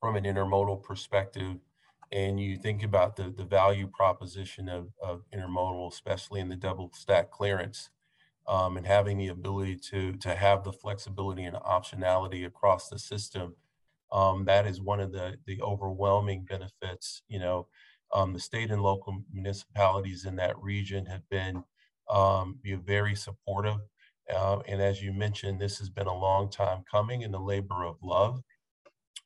from 0.00 0.16
an 0.16 0.24
intermodal 0.24 0.82
perspective, 0.82 1.58
and 2.12 2.40
you 2.40 2.56
think 2.58 2.82
about 2.82 3.16
the 3.16 3.30
the 3.30 3.44
value 3.44 3.88
proposition 3.88 4.68
of 4.68 4.90
of 5.02 5.24
intermodal, 5.34 5.92
especially 5.92 6.40
in 6.40 6.48
the 6.50 6.56
double 6.56 6.90
stack 6.94 7.30
clearance, 7.30 7.90
um, 8.48 8.76
and 8.76 8.86
having 8.86 9.18
the 9.18 9.28
ability 9.28 9.76
to 9.90 10.14
to 10.18 10.34
have 10.36 10.64
the 10.64 10.72
flexibility 10.72 11.44
and 11.44 11.56
optionality 11.56 12.46
across 12.46 12.88
the 12.88 12.98
system, 12.98 13.56
um, 14.12 14.44
that 14.46 14.66
is 14.66 14.80
one 14.80 15.00
of 15.00 15.12
the 15.12 15.38
the 15.46 15.62
overwhelming 15.62 16.44
benefits. 16.44 17.22
You 17.28 17.40
know, 17.40 17.68
um, 18.14 18.32
the 18.34 18.40
state 18.40 18.70
and 18.70 18.82
local 18.82 19.24
municipalities 19.32 20.24
in 20.26 20.36
that 20.36 20.58
region 20.62 21.06
have 21.06 21.28
been 21.30 21.64
um, 22.10 22.58
be 22.62 22.74
very 22.74 23.14
supportive 23.14 23.78
Uh, 24.32 24.58
and 24.66 24.80
as 24.80 25.02
you 25.02 25.12
mentioned, 25.12 25.60
this 25.60 25.78
has 25.78 25.90
been 25.90 26.06
a 26.06 26.18
long 26.18 26.50
time 26.50 26.84
coming 26.90 27.24
and 27.24 27.34
the 27.34 27.40
labor 27.40 27.84
of 27.84 27.96
love. 28.02 28.40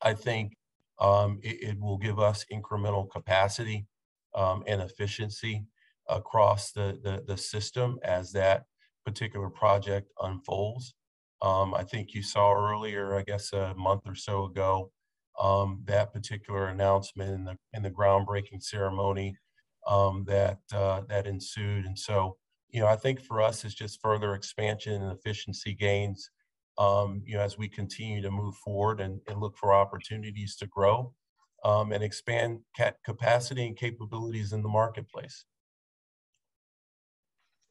I 0.02 0.14
think 0.14 0.54
um, 1.00 1.40
it, 1.42 1.62
it, 1.62 1.80
will 1.80 1.98
give 1.98 2.18
us 2.18 2.46
incremental 2.52 3.08
capacity 3.10 3.86
um, 4.34 4.62
and 4.66 4.80
efficiency 4.80 5.66
across 6.08 6.72
the, 6.72 6.98
the, 7.02 7.22
the, 7.26 7.36
system 7.36 7.98
as 8.02 8.32
that 8.32 8.64
particular 9.04 9.50
project 9.50 10.10
unfolds. 10.22 10.94
Um, 11.42 11.74
I 11.74 11.82
think 11.82 12.14
you 12.14 12.22
saw 12.22 12.54
earlier, 12.54 13.14
I 13.14 13.22
guess 13.22 13.52
a 13.52 13.74
month 13.74 14.02
or 14.06 14.14
so 14.14 14.44
ago, 14.44 14.90
um, 15.40 15.82
that 15.84 16.14
particular 16.14 16.68
announcement 16.68 17.30
in 17.30 17.44
the, 17.44 17.56
in 17.74 17.82
the 17.82 17.90
groundbreaking 17.90 18.62
ceremony 18.62 19.36
um, 19.86 20.24
that, 20.26 20.60
uh, 20.72 21.02
that 21.08 21.26
ensued. 21.26 21.84
And 21.84 21.98
so, 21.98 22.36
you 22.70 22.80
know, 22.80 22.86
I 22.86 22.96
think 22.96 23.20
for 23.20 23.40
us, 23.40 23.64
it's 23.64 23.74
just 23.74 24.00
further 24.00 24.34
expansion 24.34 25.02
and 25.02 25.12
efficiency 25.12 25.74
gains 25.74 26.30
um, 26.78 27.22
you 27.24 27.36
know, 27.36 27.42
as 27.42 27.56
we 27.56 27.68
continue 27.68 28.20
to 28.22 28.30
move 28.30 28.54
forward 28.56 29.00
and, 29.00 29.20
and 29.28 29.40
look 29.40 29.56
for 29.56 29.72
opportunities 29.72 30.56
to 30.56 30.66
grow 30.66 31.12
um, 31.64 31.92
and 31.92 32.02
expand 32.04 32.60
capacity 33.04 33.66
and 33.66 33.76
capabilities 33.76 34.52
in 34.52 34.62
the 34.62 34.68
marketplace. 34.68 35.44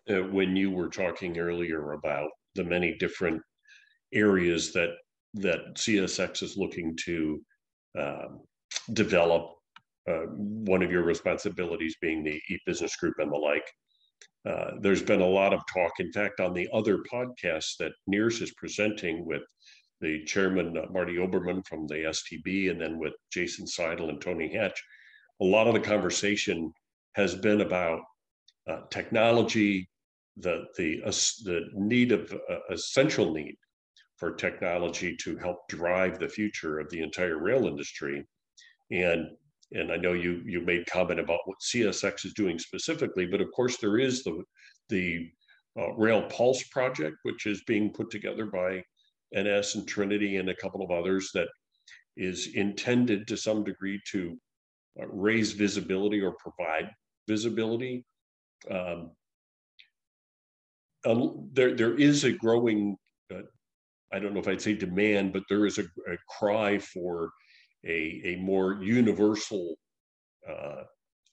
Uh, 0.10 0.24
when 0.32 0.56
you 0.56 0.72
were 0.72 0.90
talking 0.90 1.38
earlier 1.38 1.94
about 1.94 2.30
the 2.56 2.64
many 2.64 2.96
different 2.98 3.42
areas 4.14 4.72
that 4.74 4.90
that 5.34 5.76
CSX 5.76 6.44
is 6.44 6.56
looking 6.56 6.96
to 7.04 7.42
um, 8.00 8.42
develop, 8.94 9.52
uh, 10.10 10.28
one 10.30 10.82
of 10.82 10.92
your 10.92 11.04
responsibilities 11.04 11.98
being 12.00 12.24
the 12.24 12.40
e-business 12.50 12.96
group 12.96 13.16
and 13.18 13.30
the 13.30 13.36
like. 13.36 13.66
Uh, 14.46 14.72
there's 14.82 15.02
been 15.02 15.22
a 15.22 15.28
lot 15.28 15.54
of 15.54 15.62
talk. 15.72 15.92
In 16.00 16.12
fact, 16.12 16.40
on 16.40 16.54
the 16.54 16.70
other 16.72 17.00
podcasts 17.12 17.78
that 17.80 17.94
NEARS 18.08 18.42
is 18.42 18.54
presenting 18.54 19.26
with 19.26 19.42
the 20.02 20.24
chairman, 20.26 20.78
uh, 20.78 20.86
Marty 20.92 21.16
Oberman 21.16 21.66
from 21.66 21.88
the 21.88 21.96
STB, 21.96 22.70
and 22.70 22.80
then 22.80 23.00
with 23.00 23.14
Jason 23.32 23.66
Seidl 23.66 24.10
and 24.10 24.22
Tony 24.22 24.54
Hatch, 24.54 24.82
a 25.42 25.46
lot 25.46 25.68
of 25.68 25.74
the 25.74 25.80
conversation 25.80 26.72
has 27.14 27.34
been 27.34 27.62
about 27.62 28.02
uh, 28.70 28.82
technology, 28.90 29.90
the, 30.38 30.66
the, 30.78 31.02
the 31.46 31.62
need 31.74 32.12
of 32.12 32.32
uh, 32.50 32.58
essential 32.70 33.34
need 33.34 33.56
for 34.18 34.34
technology 34.34 35.16
to 35.18 35.38
help 35.38 35.68
drive 35.70 36.20
the 36.20 36.30
future 36.30 36.80
of 36.80 36.90
the 36.90 37.02
entire 37.02 37.38
rail 37.38 37.68
industry. 37.68 38.26
And 38.92 39.28
and 39.72 39.92
I 39.92 39.98
know 39.98 40.14
you 40.14 40.42
you 40.46 40.62
made 40.62 40.86
comment 40.86 41.20
about 41.20 41.40
what 41.46 41.58
CSX 41.60 42.26
is 42.26 42.34
doing 42.34 42.60
specifically, 42.60 43.26
but 43.26 43.42
of 43.42 43.52
course 43.52 43.78
there 43.78 43.98
is 43.98 44.24
the 44.24 44.44
the 44.90 45.30
uh, 45.78 45.94
Rail 45.94 46.24
Pulse 46.24 46.64
project, 46.64 47.18
which 47.24 47.46
is 47.46 47.64
being 47.64 47.92
put 47.92 48.10
together 48.10 48.46
by 48.46 48.84
NS 49.38 49.76
and 49.76 49.88
Trinity 49.88 50.38
and 50.38 50.50
a 50.50 50.56
couple 50.56 50.82
of 50.82 50.92
others 50.92 51.32
that 51.34 51.48
is 52.16 52.56
intended 52.56 53.28
to 53.28 53.36
some 53.36 53.64
degree 53.64 54.00
to 54.12 54.38
uh, 55.02 55.08
raise 55.08 55.52
visibility 55.52 56.22
or 56.22 56.34
provide 56.34 56.90
visibility. 57.28 58.06
Um, 58.72 59.12
there, 61.52 61.76
there 61.76 61.96
is 61.96 62.24
a 62.24 62.32
growing, 62.32 62.98
uh, 63.34 63.42
I 64.14 64.20
don't 64.20 64.34
know 64.34 64.40
if 64.40 64.48
I'd 64.48 64.62
say 64.62 64.74
demand, 64.74 65.34
but 65.34 65.44
there 65.50 65.66
is 65.66 65.78
a, 65.78 65.84
a 65.84 66.18
cry 66.40 66.80
for 66.80 67.30
a, 67.86 68.22
a 68.26 68.36
more 68.38 68.82
universal 68.82 69.76
uh, 70.50 70.84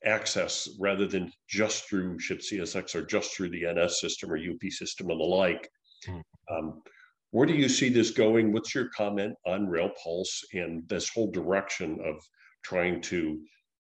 access 0.04 0.68
rather 0.80 1.06
than 1.06 1.32
just 1.48 1.88
through 1.88 2.18
ship 2.18 2.40
CSX 2.40 2.94
or 2.94 3.02
just 3.02 3.34
through 3.34 3.50
the 3.50 3.64
NS 3.72 4.00
system 4.00 4.30
or 4.30 4.36
UP 4.36 4.70
system 4.70 5.10
and 5.10 5.20
the 5.20 5.24
like. 5.24 5.68
Mm. 6.06 6.22
Um, 6.50 6.82
where 7.30 7.46
do 7.46 7.54
you 7.54 7.68
see 7.68 7.88
this 7.88 8.10
going? 8.10 8.52
What's 8.52 8.74
your 8.74 8.88
comment 8.88 9.34
on 9.46 9.66
Rail 9.66 9.90
Pulse 10.02 10.42
and 10.52 10.86
this 10.88 11.08
whole 11.08 11.30
direction 11.30 11.98
of 12.04 12.16
trying 12.62 13.00
to 13.02 13.40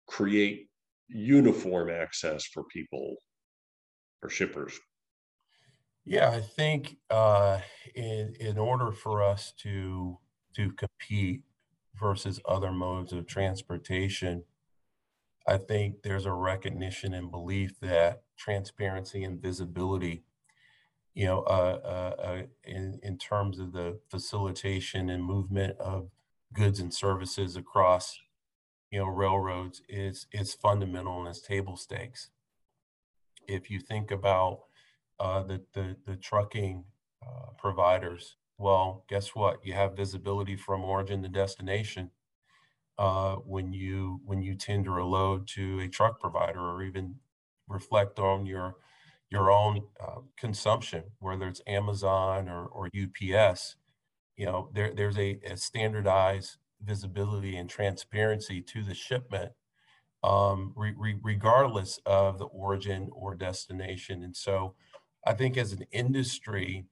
create 0.07 0.67
uniform 1.07 1.89
access 1.89 2.45
for 2.45 2.63
people, 2.65 3.15
for 4.19 4.29
shippers? 4.29 4.79
Yeah, 6.05 6.29
I 6.29 6.41
think 6.41 6.97
uh, 7.09 7.59
in 7.95 8.35
in 8.39 8.57
order 8.57 8.91
for 8.91 9.23
us 9.23 9.53
to 9.59 10.17
to 10.55 10.71
compete 10.73 11.43
versus 11.99 12.39
other 12.45 12.71
modes 12.71 13.13
of 13.13 13.27
transportation, 13.27 14.43
I 15.47 15.57
think 15.57 16.03
there's 16.03 16.25
a 16.25 16.33
recognition 16.33 17.13
and 17.13 17.31
belief 17.31 17.79
that 17.79 18.23
transparency 18.37 19.23
and 19.23 19.41
visibility, 19.41 20.23
you 21.13 21.25
know, 21.25 21.41
uh, 21.41 21.79
uh, 21.83 22.21
uh, 22.21 22.41
in, 22.63 22.99
in 23.03 23.17
terms 23.17 23.59
of 23.59 23.73
the 23.73 23.99
facilitation 24.09 25.09
and 25.09 25.23
movement 25.23 25.77
of 25.79 26.09
goods 26.53 26.79
and 26.79 26.93
services 26.93 27.55
across, 27.55 28.19
you 28.91 28.99
know, 28.99 29.07
railroads 29.07 29.81
is, 29.89 30.27
is 30.31 30.53
fundamental 30.53 31.19
and 31.19 31.29
is 31.29 31.41
table 31.41 31.77
stakes. 31.77 32.29
If 33.47 33.71
you 33.71 33.79
think 33.79 34.11
about 34.11 34.61
uh, 35.19 35.43
the, 35.43 35.63
the, 35.73 35.95
the 36.05 36.15
trucking 36.15 36.85
uh, 37.25 37.51
providers 37.57 38.35
well, 38.59 39.05
guess 39.09 39.35
what? 39.35 39.65
You 39.65 39.73
have 39.73 39.97
visibility 39.97 40.57
from 40.57 40.83
origin 40.83 41.23
to 41.23 41.29
destination 41.29 42.11
uh, 42.97 43.35
when 43.35 43.73
you 43.73 44.19
when 44.25 44.41
you 44.41 44.55
tender 44.55 44.97
a 44.97 45.05
load 45.05 45.47
to 45.47 45.79
a 45.79 45.87
truck 45.87 46.19
provider, 46.19 46.59
or 46.59 46.83
even 46.83 47.15
reflect 47.67 48.19
on 48.19 48.45
your 48.45 48.75
your 49.29 49.51
own 49.51 49.83
uh, 50.01 50.21
consumption, 50.37 51.03
whether 51.19 51.47
it's 51.47 51.61
Amazon 51.67 52.49
or, 52.49 52.65
or 52.65 52.89
UPS. 52.93 53.75
You 54.37 54.45
know, 54.47 54.69
there, 54.73 54.93
there's 54.95 55.17
a, 55.19 55.39
a 55.45 55.57
standardized 55.57 56.57
visibility 56.81 57.57
and 57.57 57.69
transparency 57.69 58.61
to 58.61 58.83
the 58.83 58.95
shipment, 58.95 59.51
um, 60.23 60.73
re, 60.75 60.93
re, 60.97 61.15
regardless 61.23 61.99
of 62.05 62.39
the 62.39 62.45
origin 62.45 63.09
or 63.13 63.35
destination. 63.35 64.23
And 64.23 64.35
so, 64.35 64.75
I 65.25 65.33
think 65.33 65.57
as 65.57 65.73
an 65.73 65.85
industry, 65.91 66.85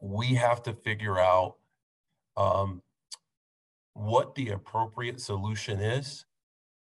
we 0.00 0.34
have 0.34 0.62
to 0.64 0.72
figure 0.72 1.18
out 1.18 1.56
um, 2.36 2.82
what 3.94 4.34
the 4.34 4.50
appropriate 4.50 5.20
solution 5.20 5.80
is 5.80 6.26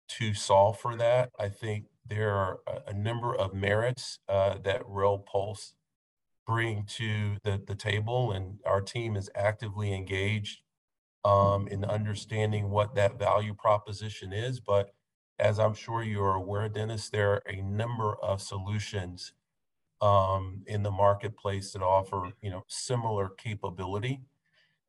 to 0.09 0.35
solve 0.35 0.79
for 0.79 0.96
that. 0.96 1.31
I 1.38 1.48
think 1.48 1.85
there 2.07 2.35
are 2.35 2.59
a, 2.87 2.92
number 2.92 3.35
of 3.35 3.55
merits 3.55 4.18
uh, 4.29 4.59
that 4.64 4.83
Rail 4.87 5.18
Pulse 5.18 5.74
bring 6.46 6.85
to 6.85 7.37
the, 7.42 7.62
the 7.66 7.74
table, 7.74 8.33
and 8.33 8.59
our 8.66 8.81
team 8.81 9.16
is 9.16 9.31
actively 9.35 9.94
engaged 9.94 10.61
um, 11.24 11.66
in 11.68 11.85
understanding 11.85 12.70
what 12.70 12.94
that 12.96 13.18
value 13.18 13.55
proposition 13.55 14.33
is. 14.33 14.61
But 14.61 14.90
as 15.38 15.59
I'm 15.59 15.74
sure 15.74 16.03
you 16.03 16.22
are 16.22 16.35
aware, 16.35 16.68
Dennis, 16.68 17.09
there 17.09 17.33
are 17.33 17.42
a 17.48 17.62
number 17.62 18.14
of 18.16 18.42
solutions 18.42 19.33
um, 20.05 20.62
in 20.67 20.83
the 20.83 20.90
marketplace 20.90 21.73
that 21.73 21.83
offer 21.83 22.31
you 22.43 22.51
know 22.51 22.62
similar 22.69 23.31
capability. 23.31 24.21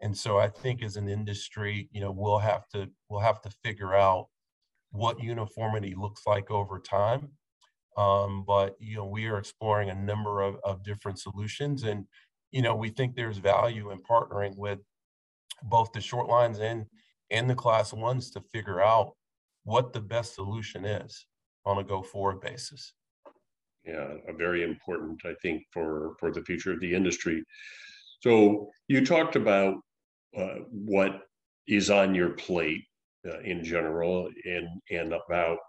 And 0.02 0.16
so 0.16 0.38
I 0.38 0.50
think 0.50 0.84
as 0.84 0.98
an 0.98 1.08
industry, 1.08 1.90
you 1.94 2.02
know, 2.02 2.12
we'll 2.12 2.40
have 2.40 2.68
to 2.70 2.90
we'll 3.10 3.22
have 3.22 3.42
to 3.44 3.50
figure 3.64 3.96
out 3.96 4.28
what 4.92 5.24
uniformity 5.24 5.96
looks 5.96 6.24
like 6.28 6.52
over 6.52 6.80
time. 6.80 7.30
Um, 7.96 8.44
but 8.46 8.76
you 8.78 8.98
know, 8.98 9.06
we 9.06 9.28
are 9.28 9.38
exploring 9.38 9.90
a 9.90 9.96
number 9.96 10.42
of, 10.42 10.58
of 10.66 10.84
different 10.84 11.18
solutions, 11.20 11.84
and 11.84 12.06
you 12.52 12.62
know, 12.62 12.76
we 12.76 12.90
think 12.90 13.16
there's 13.16 13.38
value 13.38 13.92
in 13.92 14.00
partnering 14.00 14.58
with 14.58 14.80
both 15.64 15.94
the 15.94 16.02
short 16.02 16.28
lines 16.28 16.60
and 16.60 16.86
and 17.32 17.50
the 17.50 17.56
class 17.56 17.94
ones 17.94 18.32
to 18.32 18.42
figure 18.52 18.82
out 18.82 19.14
what 19.64 19.94
the 19.94 20.02
best 20.02 20.36
solution 20.36 20.84
is 20.84 21.26
on 21.66 21.78
a 21.78 21.84
go 21.84 22.02
forward 22.04 22.42
basis 22.42 22.94
yeah, 23.86 24.16
a 24.28 24.34
very 24.34 24.64
important, 24.64 25.22
I 25.26 25.34
think, 25.42 25.64
for 25.72 26.16
for 26.20 26.32
the 26.32 26.44
future 26.44 26.74
of 26.74 26.80
the 26.80 26.94
industry. 26.94 27.44
So 28.22 28.70
you 28.88 29.06
talked 29.06 29.36
about 29.36 29.76
uh, 30.38 30.60
what 30.72 31.22
is 31.68 31.90
on 31.90 32.16
your 32.16 32.32
plate 32.32 32.84
uh, 33.28 33.40
in 33.40 33.64
general, 33.64 34.30
and 34.46 34.68
and 34.92 35.14
about 35.14 35.60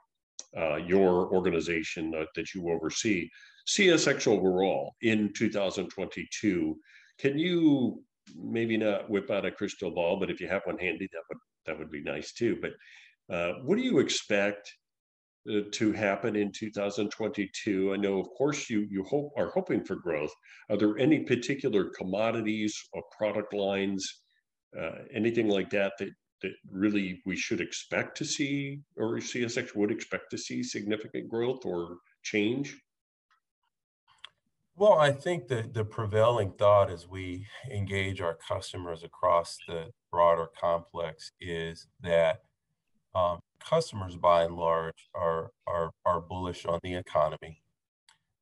uh, 0.57 0.77
your 0.77 1.33
organization 1.35 2.11
that 2.11 2.55
you 2.55 2.71
oversee, 2.71 3.29
CSX 3.69 4.27
overall 4.27 4.95
in 5.03 5.33
2022. 5.35 6.77
Can 7.19 7.39
you 7.39 8.03
maybe 8.35 8.77
not 8.77 9.09
whip 9.09 9.31
out 9.31 9.45
a 9.45 9.51
crystal 9.51 9.91
ball, 9.91 10.19
but 10.19 10.31
if 10.31 10.41
you 10.41 10.49
have 10.49 10.63
one 10.65 10.79
handy, 10.79 11.09
that 11.13 11.23
would 11.29 11.39
that 11.67 11.79
would 11.79 11.91
be 11.91 12.03
nice 12.03 12.33
too. 12.33 12.59
But 12.61 12.73
uh, 13.35 13.55
what 13.65 13.77
do 13.77 13.83
you 13.83 13.99
expect 13.99 14.73
uh, 14.73 14.86
to 15.73 15.93
happen 15.93 16.37
in 16.37 16.53
2022? 16.53 17.93
I 17.93 17.97
know, 17.97 18.19
of 18.19 18.29
course, 18.37 18.69
you 18.69 18.87
you 18.91 19.05
hope 19.05 19.33
are 19.37 19.51
hoping 19.51 19.85
for 19.85 19.97
growth. 19.97 20.33
Are 20.71 20.77
there 20.77 20.99
any 20.99 21.21
particular 21.21 21.91
commodities 21.97 22.77
or 22.93 23.03
product 23.17 23.53
lines, 23.53 24.23
uh, 24.79 25.03
anything 25.13 25.49
like 25.49 25.71
that 25.71 25.93
that 25.99 26.11
that 26.43 26.53
really 26.71 27.23
we 27.25 27.37
should 27.37 27.61
expect 27.61 28.17
to 28.19 28.25
see, 28.25 28.81
or 28.97 29.17
CSX 29.17 29.75
would 29.75 29.91
expect 29.91 30.31
to 30.31 30.39
see 30.39 30.63
significant 30.63 31.29
growth 31.29 31.65
or 31.65 31.97
change? 32.23 32.77
Well, 34.79 34.99
I 34.99 35.11
think 35.11 35.49
that 35.49 35.73
the 35.73 35.87
prevailing 35.87 36.53
thought 36.53 36.91
as 36.91 37.09
we 37.09 37.47
engage 37.73 38.21
our 38.21 38.37
customers 38.47 39.03
across 39.03 39.57
the 39.67 39.93
broader 40.11 40.49
complex 40.61 41.33
is 41.41 41.87
that 42.03 42.43
um, 43.17 43.41
customers, 43.59 44.17
by 44.17 44.45
and 44.45 44.57
large, 44.57 45.09
are 45.15 45.51
are 45.67 45.93
are 46.05 46.21
bullish 46.21 46.67
on 46.67 46.81
the 46.83 46.95
economy. 46.95 47.63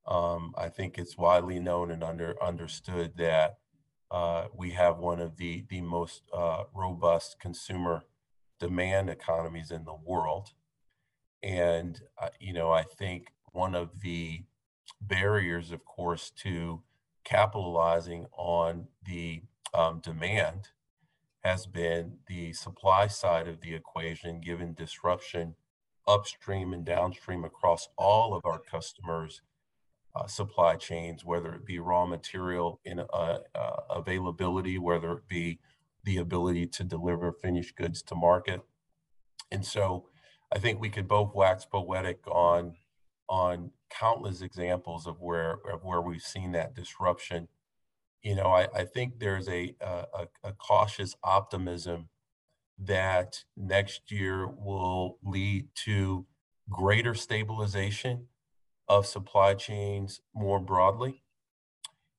Um, 0.06 0.52
I 0.58 0.68
think 0.68 0.98
it's 0.98 1.16
widely 1.16 1.60
known 1.60 1.90
and 1.90 2.02
under 2.02 2.34
understood 2.42 3.16
that 3.16 3.58
uh, 4.10 4.46
we 4.52 4.70
have 4.70 4.98
one 4.98 5.20
of 5.20 5.36
the 5.36 5.64
the 5.68 5.80
most 5.80 6.22
uh, 6.32 6.64
robust 6.74 7.38
consumer 7.38 8.02
demand 8.58 9.08
economies 9.08 9.70
in 9.70 9.84
the 9.84 9.94
world, 9.94 10.50
and 11.42 12.00
uh, 12.20 12.30
you 12.40 12.52
know 12.52 12.72
I 12.72 12.82
think 12.82 13.32
one 13.52 13.76
of 13.76 14.00
the 14.00 14.42
barriers, 15.00 15.70
of 15.70 15.84
course, 15.84 16.30
to 16.42 16.82
capitalizing 17.22 18.26
on 18.36 18.88
the 19.06 19.42
um, 19.72 20.00
demand 20.00 20.68
has 21.44 21.66
been 21.66 22.18
the 22.26 22.52
supply 22.52 23.06
side 23.06 23.46
of 23.46 23.60
the 23.60 23.74
equation, 23.74 24.40
given 24.40 24.74
disruption 24.74 25.54
upstream 26.06 26.72
and 26.72 26.84
downstream 26.84 27.44
across 27.44 27.88
all 27.96 28.34
of 28.34 28.44
our 28.44 28.58
customers' 28.58 29.42
uh, 30.14 30.26
supply 30.26 30.76
chains, 30.76 31.24
whether 31.24 31.54
it 31.54 31.66
be 31.66 31.78
raw 31.78 32.06
material 32.06 32.80
in 32.84 33.00
uh, 33.00 33.38
uh, 33.54 33.76
availability, 33.90 34.78
whether 34.78 35.12
it 35.12 35.28
be 35.28 35.58
the 36.04 36.18
ability 36.18 36.66
to 36.66 36.84
deliver 36.84 37.32
finished 37.32 37.76
goods 37.76 38.02
to 38.02 38.14
market. 38.14 38.60
And 39.50 39.64
so 39.64 40.08
I 40.52 40.58
think 40.58 40.80
we 40.80 40.90
could 40.90 41.08
both 41.08 41.34
wax 41.34 41.64
poetic 41.64 42.20
on 42.26 42.74
on 43.26 43.70
countless 43.88 44.42
examples 44.42 45.06
of 45.06 45.20
where 45.20 45.58
of 45.72 45.82
where 45.82 46.00
we've 46.00 46.22
seen 46.22 46.52
that 46.52 46.74
disruption. 46.74 47.48
You 48.24 48.34
know, 48.34 48.46
I, 48.46 48.68
I 48.74 48.84
think 48.86 49.20
there's 49.20 49.48
a, 49.48 49.76
a, 49.80 50.26
a 50.42 50.52
cautious 50.52 51.14
optimism 51.22 52.08
that 52.78 53.44
next 53.56 54.10
year 54.10 54.48
will 54.48 55.18
lead 55.24 55.68
to 55.84 56.26
greater 56.70 57.14
stabilization 57.14 58.28
of 58.88 59.06
supply 59.06 59.54
chains 59.54 60.22
more 60.34 60.60
broadly. 60.60 61.22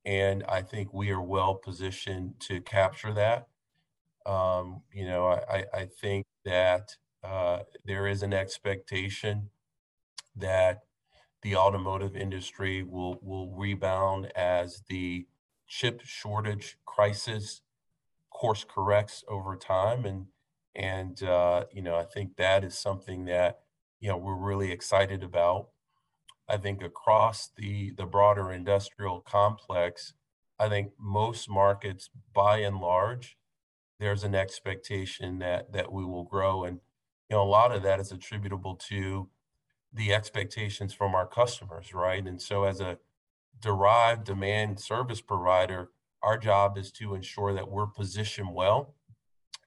And 0.05 0.43
I 0.43 0.61
think 0.61 0.93
we 0.93 1.09
are 1.09 1.21
well 1.21 1.55
positioned 1.55 2.35
to 2.41 2.61
capture 2.61 3.13
that. 3.13 3.47
Um, 4.25 4.83
you 4.93 5.07
know, 5.07 5.27
I, 5.27 5.65
I 5.73 5.85
think 5.85 6.25
that 6.45 6.97
uh, 7.23 7.61
there 7.85 8.07
is 8.07 8.23
an 8.23 8.33
expectation 8.33 9.49
that 10.35 10.81
the 11.41 11.55
automotive 11.55 12.15
industry 12.15 12.83
will 12.83 13.19
will 13.21 13.51
rebound 13.51 14.31
as 14.35 14.83
the 14.89 15.27
chip 15.67 16.01
shortage 16.03 16.77
crisis 16.85 17.61
course 18.31 18.65
corrects 18.67 19.23
over 19.27 19.55
time 19.55 20.05
and 20.05 20.27
and 20.75 21.23
uh, 21.23 21.63
you 21.71 21.81
know 21.81 21.95
I 21.95 22.03
think 22.03 22.35
that 22.35 22.63
is 22.63 22.77
something 22.77 23.25
that 23.25 23.61
you 23.99 24.09
know 24.09 24.17
we're 24.17 24.35
really 24.35 24.71
excited 24.71 25.23
about. 25.23 25.69
I 26.49 26.57
think 26.57 26.83
across 26.83 27.49
the 27.55 27.91
the 27.91 28.05
broader 28.05 28.51
industrial 28.51 29.21
complex, 29.21 30.13
I 30.59 30.67
think 30.67 30.91
most 30.99 31.49
markets 31.49 32.09
by 32.33 32.57
and 32.57 32.79
large, 32.79 33.37
there's 33.99 34.23
an 34.23 34.35
expectation 34.35 35.39
that 35.39 35.71
that 35.71 35.91
we 35.91 36.03
will 36.03 36.25
grow 36.25 36.65
and 36.65 36.81
you 37.29 37.37
know 37.37 37.43
a 37.43 37.45
lot 37.45 37.71
of 37.73 37.83
that 37.83 37.99
is 38.01 38.11
attributable 38.11 38.75
to 38.89 39.29
the 39.93 40.13
expectations 40.13 40.93
from 40.93 41.15
our 41.15 41.25
customers, 41.25 41.93
right? 41.93 42.25
And 42.27 42.41
so 42.41 42.65
as 42.65 42.81
a 42.81 42.97
derived 43.59 44.25
demand 44.25 44.79
service 44.79 45.21
provider, 45.21 45.89
our 46.21 46.37
job 46.37 46.77
is 46.77 46.91
to 46.93 47.13
ensure 47.13 47.53
that 47.53 47.69
we're 47.69 47.87
positioned 47.87 48.53
well 48.53 48.95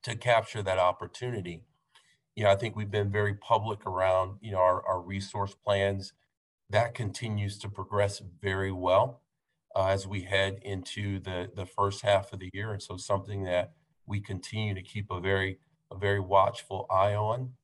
to 0.03 0.17
capture 0.17 0.63
that 0.63 0.79
opportunity. 0.79 1.63
You 2.35 2.45
know, 2.45 2.51
I 2.51 2.57
think 2.57 2.77
we've 2.77 2.91
been 2.91 3.11
very 3.11 3.35
public 3.35 3.85
around, 3.87 4.39
you 4.41 4.53
know, 4.53 4.59
our, 4.59 4.87
our 4.87 5.01
resource 5.01 5.55
plans. 5.55 6.13
That 6.71 6.95
continues 6.95 7.59
to 7.59 7.69
progress 7.69 8.21
very 8.41 8.73
well 8.73 9.23
uh, 9.75 9.87
as 9.87 10.07
we 10.07 10.23
head 10.23 10.59
into 10.63 11.19
the, 11.19 11.51
the 11.55 11.67
first 11.67 12.03
half 12.03 12.33
of 12.33 12.41
the 12.41 12.51
year. 12.53 12.73
And 12.73 12.83
so 12.83 12.97
something 12.97 13.45
that 13.45 13.73
we 14.07 14.21
continue 14.21 14.75
to 14.75 14.83
keep 14.83 15.11
a 15.11 15.21
very, 15.21 15.59
a 15.91 15.97
very 15.97 16.21
watchful 16.21 16.87
eye 16.91 17.15
on. 17.15 17.55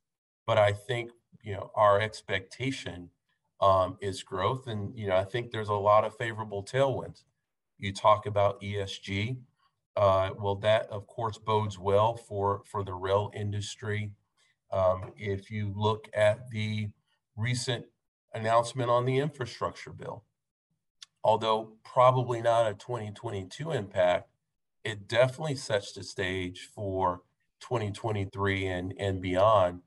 But 0.47 0.59
I 0.59 0.73
think 0.73 1.11
you 1.45 1.53
know 1.53 1.71
our 1.75 2.01
expectation 2.01 3.11
um, 3.61 3.97
is 4.01 4.23
growth, 4.23 4.67
and 4.67 4.97
you 4.97 5.09
know 5.09 5.17
I 5.17 5.25
think 5.25 5.51
there's 5.51 5.69
a 5.69 5.75
lot 5.75 6.05
of 6.05 6.17
favorable 6.17 6.63
tailwinds. 6.63 7.25
You 7.79 7.93
talk 7.93 8.27
about 8.27 8.61
ESG. 8.61 9.39
Uh, 9.97 10.31
well, 10.39 10.57
that 10.57 10.87
of 10.91 11.07
course 11.07 11.39
bodes 11.39 11.79
well 11.79 12.17
for 12.17 12.63
for 12.67 12.85
the 12.85 12.95
rail 12.95 13.31
industry. 13.35 14.11
Um, 14.73 15.13
if 15.17 15.51
you 15.51 15.73
look 15.75 16.09
at 16.15 16.51
the 16.51 16.89
recent 17.37 17.87
announcement 18.33 18.91
on 18.91 19.05
the 19.05 19.19
infrastructure 19.19 19.93
bill, 19.93 20.25
although 21.23 21.75
probably 21.85 22.43
not 22.43 22.71
a 22.71 22.75
2022 22.75 23.71
impact, 23.71 24.29
it 24.83 25.07
definitely 25.07 25.55
sets 25.55 25.93
the 25.93 26.03
stage 26.03 26.69
for 26.75 27.23
2023 27.61 28.67
and, 28.67 28.95
and 28.99 29.23
beyond 29.23 29.81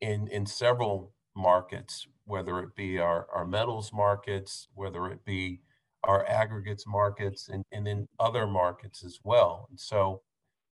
in 0.00 0.28
in 0.28 0.44
several 0.44 1.12
markets, 1.34 2.06
whether 2.24 2.60
it 2.60 2.74
be 2.76 2.98
our, 2.98 3.26
our 3.32 3.46
metals 3.46 3.92
markets, 3.92 4.68
whether 4.74 5.06
it 5.06 5.24
be 5.24 5.60
our 6.04 6.26
aggregates 6.28 6.86
markets, 6.86 7.48
and, 7.48 7.64
and 7.72 7.86
in 7.86 8.08
other 8.18 8.46
markets 8.46 9.04
as 9.04 9.20
well. 9.22 9.66
And 9.70 9.78
so, 9.78 10.22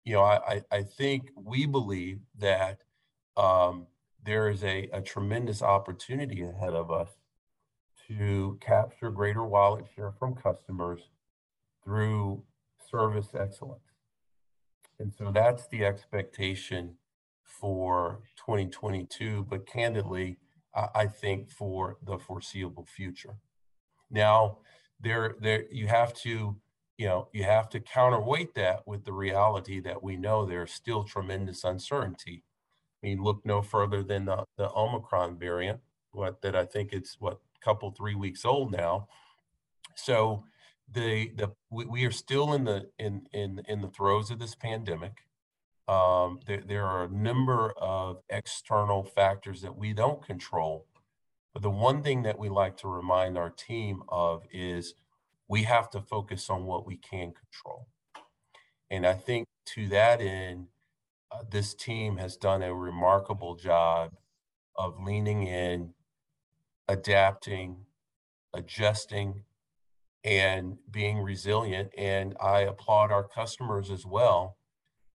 you 0.05 0.15
know, 0.15 0.23
I, 0.23 0.63
I 0.71 0.83
think 0.83 1.31
we 1.37 1.67
believe 1.67 2.21
that 2.39 2.81
um, 3.37 3.87
there 4.25 4.49
is 4.49 4.65
a, 4.65 4.89
a 4.93 5.01
tremendous 5.01 5.63
opportunity 5.63 6.43
ahead 6.43 6.75
of 6.75 6.91
us 6.91 7.11
to 8.09 8.59
capture 8.61 9.11
greater 9.11 9.45
wallet 9.45 9.85
share 9.95 10.13
from 10.19 10.35
customers 10.35 11.01
through 11.85 12.43
service 12.91 13.29
excellence. 13.39 13.83
And 14.99 15.13
so 15.13 15.31
that's 15.33 15.67
the 15.69 15.85
expectation 15.85 16.97
for 17.45 18.21
2022, 18.37 19.47
but 19.49 19.67
candidly, 19.67 20.39
I, 20.75 21.07
think 21.07 21.51
for 21.51 21.97
the 22.03 22.19
foreseeable 22.19 22.87
future. 22.87 23.37
Now, 24.11 24.59
there, 25.01 25.35
there, 25.41 25.65
you 25.71 25.89
have 25.89 26.15
to, 26.23 26.57
you 26.97 27.07
know, 27.07 27.29
you 27.33 27.45
have 27.45 27.69
to 27.71 27.81
counterweight 27.81 28.55
that 28.55 28.87
with 28.87 29.05
the 29.05 29.13
reality 29.13 29.81
that 29.81 30.03
we 30.03 30.17
know 30.17 30.45
there's 30.45 30.73
still 30.73 31.05
tremendous 31.05 31.65
uncertainty. 31.65 32.45
I 33.03 33.07
mean, 33.07 33.23
look 33.23 33.45
no 33.45 33.63
further 33.63 34.03
than 34.03 34.27
the, 34.27 34.45
the 34.57 34.71
Omicron 34.73 35.39
variant, 35.39 35.81
what 36.13 36.43
that 36.43 36.55
I 36.55 36.67
think 36.67 36.93
it's 36.93 37.17
what 37.19 37.41
couple 37.61 37.91
three 37.91 38.15
weeks 38.15 38.45
old 38.45 38.73
now. 38.73 39.09
So 39.95 40.45
the 40.93 41.31
the 41.37 41.53
we, 41.71 41.85
we 41.85 42.05
are 42.05 42.11
still 42.11 42.53
in 42.55 42.65
the 42.65 42.89
in 42.99 43.27
in 43.33 43.63
in 43.69 43.81
the 43.81 43.89
throes 43.89 44.31
of 44.31 44.39
this 44.39 44.55
pandemic. 44.55 45.25
Um, 45.91 46.39
there, 46.47 46.63
there 46.65 46.87
are 46.87 47.03
a 47.03 47.09
number 47.09 47.73
of 47.77 48.23
external 48.31 49.03
factors 49.03 49.61
that 49.63 49.77
we 49.77 49.93
don't 49.93 50.25
control. 50.25 50.87
But 51.53 51.63
the 51.63 51.71
one 51.71 52.05
thing 52.05 52.23
that 52.23 52.39
we 52.39 52.49
like 52.49 52.77
to 52.77 52.89
remind 52.89 53.37
our 53.37 53.51
team 53.51 54.05
of 54.09 54.45
is 54.53 54.95
we 55.49 55.65
have 55.65 55.91
to 55.91 56.01
focus 56.01 56.49
on 56.49 56.65
what 56.65 56.87
we 56.87 56.97
can 56.97 57.33
control. 57.33 57.89
And 58.89 59.05
I 59.05 59.15
think 59.15 59.49
to 59.75 59.89
that 59.89 60.21
end, 60.21 60.69
uh, 61.33 61.43
this 61.51 61.75
team 61.75 62.19
has 62.19 62.37
done 62.37 62.63
a 62.63 62.73
remarkable 62.73 63.57
job 63.57 64.13
of 64.77 65.03
leaning 65.03 65.43
in, 65.49 65.95
adapting, 66.87 67.79
adjusting, 68.55 69.43
and 70.23 70.77
being 70.89 71.19
resilient. 71.19 71.91
And 71.99 72.37
I 72.41 72.61
applaud 72.61 73.11
our 73.11 73.27
customers 73.27 73.91
as 73.91 74.07
well 74.07 74.57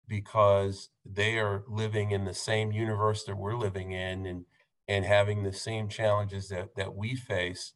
because 0.07 0.89
they 1.05 1.39
are 1.39 1.63
living 1.67 2.11
in 2.11 2.25
the 2.25 2.33
same 2.33 2.71
universe 2.71 3.23
that 3.23 3.37
we're 3.37 3.57
living 3.57 3.91
in 3.91 4.25
and 4.25 4.45
and 4.87 5.03
having 5.03 5.43
the 5.43 5.53
same 5.53 5.89
challenges 5.89 6.49
that 6.49 6.75
that 6.75 6.95
we 6.95 7.15
face. 7.15 7.73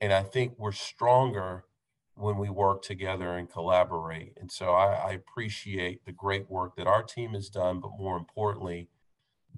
And 0.00 0.12
i 0.12 0.22
think 0.22 0.54
we're 0.58 0.72
stronger 0.72 1.64
when 2.14 2.38
we 2.38 2.48
work 2.48 2.82
together 2.82 3.36
and 3.36 3.50
collaborate. 3.50 4.34
And 4.40 4.50
so 4.50 4.72
i, 4.72 4.94
I 4.94 5.12
appreciate 5.12 6.04
the 6.04 6.12
great 6.12 6.50
work 6.50 6.76
that 6.76 6.86
our 6.86 7.02
team 7.02 7.32
has 7.34 7.48
done 7.48 7.80
but 7.80 7.90
more 7.98 8.16
importantly 8.16 8.88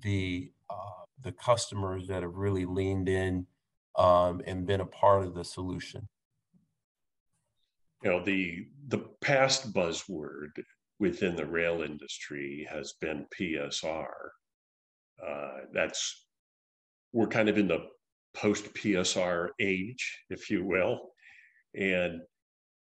the 0.03 0.53
uh, 0.71 1.05
the 1.23 1.33
customers 1.33 2.09
that 2.09 2.23
have 2.23 2.35
really 2.35 2.65
leaned 2.65 3.09
in 3.09 3.47
um, 3.97 4.41
and 4.47 4.67
been 4.67 4.81
a 4.81 4.87
part 4.87 5.25
of 5.25 5.35
the 5.35 5.45
solution. 5.45 6.09
You 8.03 8.11
know 8.11 8.25
the 8.25 8.67
the 8.87 8.99
past 9.21 9.73
buzzword 9.73 10.53
within 11.01 11.37
the 11.37 11.47
rail 11.47 11.83
industry 11.83 12.67
has 12.71 12.95
been 13.01 13.27
PSR. 13.39 14.09
Uh, 15.27 15.59
that's 15.73 16.27
we're 17.13 17.27
kind 17.27 17.49
of 17.49 17.59
in 17.59 17.69
the 17.69 17.87
post 18.35 18.73
PSR 18.75 19.49
age, 19.61 20.25
if 20.31 20.51
you 20.51 20.65
will, 20.65 21.11
and 21.75 22.21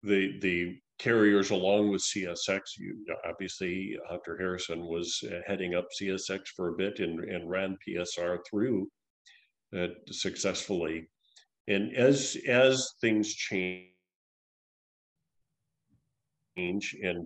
the 0.03 0.39
the 0.41 0.77
carriers 0.99 1.51
along 1.51 1.89
with 1.89 2.01
CSX. 2.01 2.61
You 2.77 3.05
obviously 3.27 3.97
Hunter 4.07 4.37
Harrison 4.37 4.85
was 4.85 5.23
heading 5.45 5.75
up 5.75 5.87
CSX 5.99 6.47
for 6.55 6.69
a 6.69 6.77
bit 6.77 6.99
and, 6.99 7.19
and 7.19 7.49
ran 7.49 7.77
PSR 7.87 8.39
through 8.49 8.89
uh, 9.77 9.87
successfully. 10.11 11.09
And 11.67 11.95
as 11.95 12.37
as 12.47 12.91
things 13.01 13.33
change 13.33 13.92
and, 16.57 16.83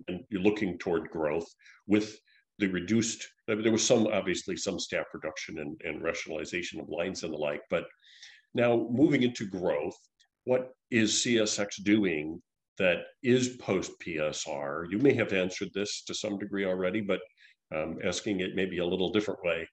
and 0.08 0.24
you're 0.30 0.42
looking 0.42 0.78
toward 0.78 1.10
growth 1.10 1.46
with 1.86 2.18
the 2.58 2.66
reduced 2.66 3.26
there 3.46 3.72
was 3.72 3.86
some 3.86 4.06
obviously 4.08 4.56
some 4.56 4.78
staff 4.78 5.06
reduction 5.14 5.58
and, 5.58 5.80
and 5.84 6.02
rationalization 6.02 6.80
of 6.80 6.88
lines 6.88 7.22
and 7.22 7.32
the 7.32 7.36
like 7.36 7.62
but 7.70 7.84
now 8.54 8.88
moving 8.90 9.22
into 9.22 9.46
growth 9.46 9.96
what 10.44 10.72
is 10.90 11.12
csx 11.12 11.82
doing 11.82 12.40
that 12.78 12.98
is 13.22 13.56
post 13.60 13.92
psr 14.00 14.84
you 14.90 14.98
may 14.98 15.12
have 15.12 15.32
answered 15.32 15.68
this 15.74 16.02
to 16.04 16.14
some 16.14 16.38
degree 16.38 16.64
already 16.64 17.00
but 17.00 17.20
um, 17.74 17.98
asking 18.04 18.40
it 18.40 18.54
maybe 18.54 18.78
a 18.78 18.86
little 18.86 19.12
different 19.12 19.40
way 19.44 19.68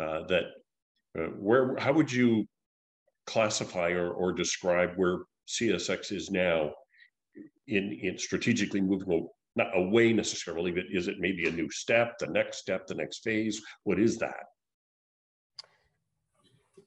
uh, 0.00 0.26
that 0.26 0.44
uh, 1.18 1.28
where 1.38 1.76
how 1.76 1.92
would 1.92 2.10
you 2.10 2.44
classify 3.26 3.90
or, 3.90 4.10
or 4.10 4.32
describe 4.32 4.92
where 4.96 5.18
csx 5.46 6.10
is 6.10 6.30
now 6.30 6.72
in, 7.66 7.98
in 8.02 8.18
strategically 8.18 8.80
moving 8.80 9.28
not 9.56 9.68
away 9.76 10.12
necessarily, 10.12 10.72
but 10.72 10.84
is 10.90 11.06
it 11.06 11.16
maybe 11.20 11.46
a 11.46 11.52
new 11.52 11.70
step, 11.70 12.18
the 12.18 12.26
next 12.26 12.58
step, 12.58 12.86
the 12.86 12.94
next 12.94 13.22
phase? 13.22 13.62
What 13.84 14.00
is 14.00 14.18
that? 14.18 14.46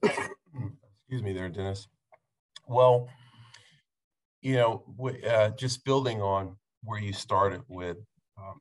Excuse 0.02 1.22
me 1.22 1.32
there, 1.32 1.48
Dennis. 1.48 1.88
Well, 2.66 3.08
you 4.42 4.56
know, 4.56 4.84
uh, 5.26 5.50
just 5.50 5.84
building 5.84 6.20
on 6.20 6.56
where 6.84 7.00
you 7.00 7.12
started 7.12 7.62
with 7.68 7.96
um, 8.38 8.60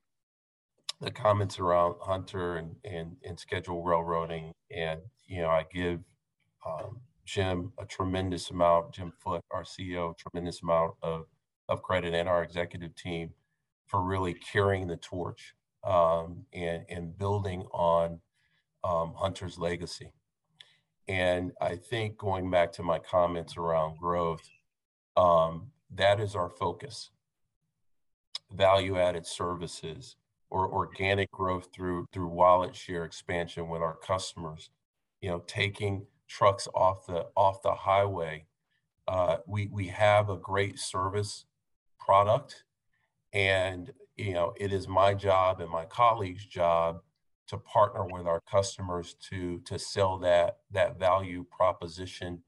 the 1.02 1.12
comments 1.12 1.60
around 1.60 1.95
Hunter 2.02 2.56
and, 2.56 2.76
and, 2.86 3.15
and 3.26 3.38
schedule 3.38 3.84
railroading. 3.84 4.54
And, 4.71 5.02
you 5.28 5.41
know, 5.41 5.50
I 5.50 5.65
give 5.71 6.00
um, 6.65 7.02
Jim 7.26 7.73
a 7.78 7.86
tremendous 7.86 8.50
amount, 8.50 8.93
Jim 8.93 9.12
Foote, 9.19 9.43
our 9.52 9.63
CEO, 9.63 10.17
tremendous 10.17 10.63
amount 10.63 10.93
of, 11.04 11.26
of 11.69 11.82
credit 11.82 12.13
and 12.13 12.30
our 12.30 12.43
executive 12.43 12.95
team 12.95 13.34
for 13.86 14.01
really 14.01 14.34
carrying 14.34 14.88
the 14.88 14.97
torch 14.97 15.53
um, 15.84 16.45
and, 16.53 16.86
and 16.89 17.17
building 17.17 17.63
on 17.73 18.19
um, 18.84 19.13
Hunter's 19.15 19.58
legacy. 19.58 20.12
And 21.08 21.53
I 21.62 21.77
think 21.77 22.17
going 22.17 22.51
back 22.51 22.73
to 22.73 22.84
my 22.84 22.99
comments 22.99 23.56
around 23.56 23.97
growth, 23.97 24.49
um, 25.15 25.71
that 25.95 26.19
is 26.19 26.36
our 26.36 26.49
focus. 26.49 27.12
Value 28.51 28.97
added 28.97 29.25
services 29.25 30.17
or 30.49 30.71
organic 30.71 31.32
growth 31.32 31.69
through 31.73 32.08
through 32.13 32.27
wallet 32.27 32.75
share 32.75 33.03
expansion 33.03 33.69
with 33.69 33.82
our 33.82 33.95
customers. 33.95 34.69
You 35.21 35.30
know, 35.30 35.43
taking 35.47 36.06
trucks 36.27 36.67
off 36.73 37.08
the 37.08 37.27
off 37.36 37.62
the 37.62 37.73
highway. 37.73 38.45
Uh, 39.08 39.38
we 39.47 39.67
we 39.67 39.88
have 39.88 40.30
a 40.30 40.38
great 40.38 40.77
service 40.77 41.45
product 42.07 42.63
and 43.33 43.91
you 44.17 44.33
know, 44.33 44.53
it 44.57 44.73
is 44.73 44.87
my 44.87 45.13
job 45.13 45.61
and 45.61 45.69
my 45.69 45.85
colleagues' 45.85 46.45
job 46.45 47.01
to 47.47 47.57
partner 47.57 48.05
with 48.05 48.25
our 48.25 48.41
customers 48.41 49.15
to 49.29 49.59
to 49.59 49.77
sell 49.77 50.17
that 50.19 50.57
that 50.71 50.99
value 50.99 51.45
proposition. 51.55 52.41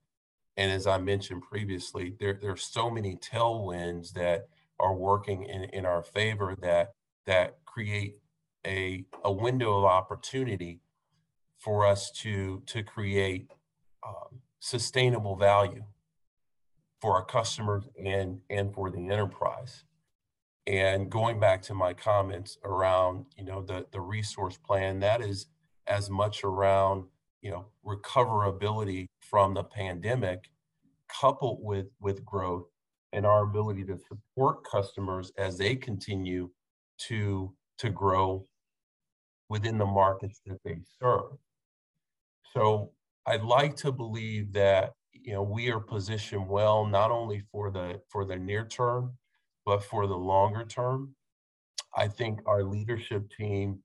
And 0.57 0.71
as 0.71 0.87
I 0.87 0.97
mentioned 0.97 1.43
previously, 1.43 2.15
there 2.19 2.37
there's 2.41 2.63
so 2.63 2.89
many 2.89 3.15
tailwinds 3.15 4.13
that 4.13 4.47
are 4.79 4.95
working 4.95 5.43
in, 5.43 5.65
in 5.65 5.85
our 5.85 6.03
favor 6.03 6.55
that 6.61 6.93
that 7.27 7.59
create 7.65 8.15
a 8.65 9.05
a 9.23 9.31
window 9.31 9.77
of 9.77 9.85
opportunity 9.85 10.81
for 11.59 11.85
us 11.85 12.11
to 12.23 12.63
to 12.65 12.81
create 12.83 13.51
um, 14.05 14.41
sustainable 14.59 15.35
value 15.35 15.83
for 17.01 17.15
our 17.15 17.25
customers 17.25 17.83
and 18.03 18.41
and 18.49 18.73
for 18.73 18.89
the 18.89 18.99
enterprise. 18.99 19.83
And 20.67 21.09
going 21.09 21.39
back 21.39 21.63
to 21.63 21.73
my 21.73 21.93
comments 21.93 22.57
around, 22.63 23.25
you 23.35 23.43
know, 23.43 23.63
the, 23.63 23.87
the 23.91 24.01
resource 24.01 24.57
plan, 24.57 24.99
that 24.99 25.19
is 25.19 25.47
as 25.87 26.11
much 26.11 26.43
around, 26.43 27.05
you 27.41 27.49
know, 27.49 27.65
recoverability 27.83 29.07
from 29.19 29.55
the 29.55 29.63
pandemic 29.63 30.51
coupled 31.09 31.57
with, 31.61 31.87
with 31.99 32.23
growth 32.23 32.67
and 33.13 33.25
our 33.25 33.41
ability 33.43 33.83
to 33.85 33.97
support 33.97 34.63
customers 34.63 35.31
as 35.39 35.57
they 35.57 35.75
continue 35.75 36.51
to, 36.99 37.51
to 37.79 37.89
grow 37.89 38.45
within 39.49 39.79
the 39.79 39.85
markets 39.87 40.39
that 40.45 40.59
they 40.63 40.77
serve. 41.01 41.31
So 42.53 42.91
I'd 43.25 43.41
like 43.41 43.75
to 43.77 43.91
believe 43.91 44.53
that 44.53 44.93
you 45.29 45.35
know 45.35 45.43
we 45.43 45.71
are 45.71 45.79
positioned 45.79 46.47
well 46.49 46.85
not 46.85 47.11
only 47.11 47.43
for 47.51 47.71
the 47.71 48.01
for 48.09 48.25
the 48.25 48.35
near 48.35 48.65
term 48.65 49.13
but 49.69 49.83
for 49.83 50.07
the 50.07 50.17
longer 50.17 50.65
term, 50.65 51.13
I 51.95 52.07
think 52.07 52.39
our 52.47 52.63
leadership 52.63 53.29
team 53.37 53.83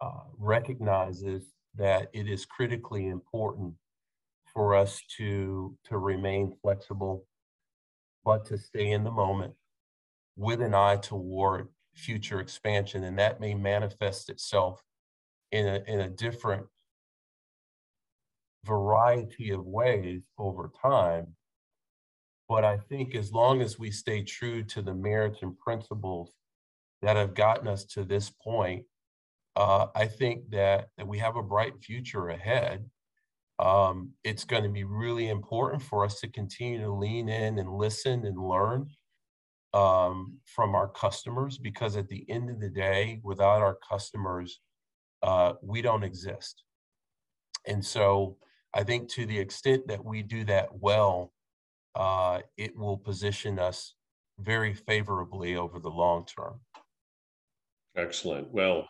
uh, 0.00 0.24
recognizes 0.36 1.44
that 1.76 2.08
it 2.12 2.28
is 2.28 2.44
critically 2.44 3.06
important 3.06 3.74
for 4.52 4.74
us 4.74 5.00
to, 5.18 5.76
to 5.84 5.98
remain 5.98 6.56
flexible, 6.62 7.26
but 8.24 8.44
to 8.46 8.58
stay 8.58 8.90
in 8.90 9.04
the 9.04 9.10
moment 9.12 9.54
with 10.36 10.60
an 10.60 10.74
eye 10.74 10.96
toward 10.96 11.68
future 11.94 12.40
expansion. 12.40 13.04
And 13.04 13.16
that 13.20 13.38
may 13.38 13.54
manifest 13.54 14.30
itself 14.30 14.82
in 15.52 15.64
a, 15.64 15.80
in 15.86 16.00
a 16.00 16.10
different 16.10 16.66
variety 18.64 19.50
of 19.50 19.64
ways 19.64 20.22
over 20.38 20.70
time. 20.82 21.34
But 22.48 22.64
I 22.64 22.78
think 22.78 23.14
as 23.14 23.32
long 23.32 23.62
as 23.62 23.78
we 23.78 23.90
stay 23.90 24.22
true 24.22 24.64
to 24.64 24.82
the 24.82 24.94
merits 24.94 25.38
and 25.42 25.58
principles 25.58 26.32
that 27.02 27.16
have 27.16 27.34
gotten 27.34 27.68
us 27.68 27.84
to 27.84 28.04
this 28.04 28.30
point, 28.30 28.84
uh, 29.56 29.86
I 29.94 30.06
think 30.06 30.50
that, 30.50 30.88
that 30.96 31.06
we 31.06 31.18
have 31.18 31.36
a 31.36 31.42
bright 31.42 31.74
future 31.82 32.28
ahead. 32.28 32.88
Um, 33.58 34.12
it's 34.24 34.44
going 34.44 34.62
to 34.62 34.68
be 34.68 34.84
really 34.84 35.28
important 35.28 35.82
for 35.82 36.04
us 36.04 36.20
to 36.20 36.28
continue 36.28 36.80
to 36.80 36.92
lean 36.92 37.28
in 37.28 37.58
and 37.58 37.72
listen 37.72 38.24
and 38.24 38.38
learn 38.38 38.88
um, 39.74 40.38
from 40.44 40.74
our 40.74 40.88
customers 40.88 41.58
because 41.58 41.96
at 41.96 42.08
the 42.08 42.28
end 42.28 42.50
of 42.50 42.60
the 42.60 42.70
day, 42.70 43.20
without 43.22 43.60
our 43.60 43.78
customers, 43.88 44.60
uh, 45.22 45.52
we 45.62 45.82
don't 45.82 46.02
exist. 46.02 46.64
And 47.66 47.84
so 47.84 48.38
I 48.74 48.84
think 48.84 49.08
to 49.10 49.26
the 49.26 49.38
extent 49.38 49.88
that 49.88 50.04
we 50.04 50.22
do 50.22 50.44
that 50.44 50.68
well, 50.78 51.32
uh, 51.94 52.40
it 52.56 52.76
will 52.76 52.96
position 52.96 53.58
us 53.58 53.94
very 54.38 54.74
favorably 54.74 55.56
over 55.56 55.78
the 55.78 55.90
long 55.90 56.24
term. 56.24 56.60
Excellent. 57.96 58.48
Well, 58.50 58.86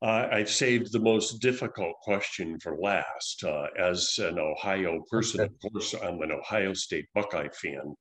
uh, 0.00 0.28
I've 0.30 0.50
saved 0.50 0.92
the 0.92 1.00
most 1.00 1.40
difficult 1.40 1.94
question 2.02 2.58
for 2.60 2.76
last. 2.76 3.42
Uh, 3.42 3.66
as 3.76 4.14
an 4.18 4.38
Ohio 4.38 5.02
person, 5.10 5.40
of 5.40 5.50
course, 5.60 5.94
I'm 5.94 6.22
an 6.22 6.30
Ohio 6.30 6.72
State 6.72 7.06
Buckeye 7.14 7.48
fan. 7.60 7.94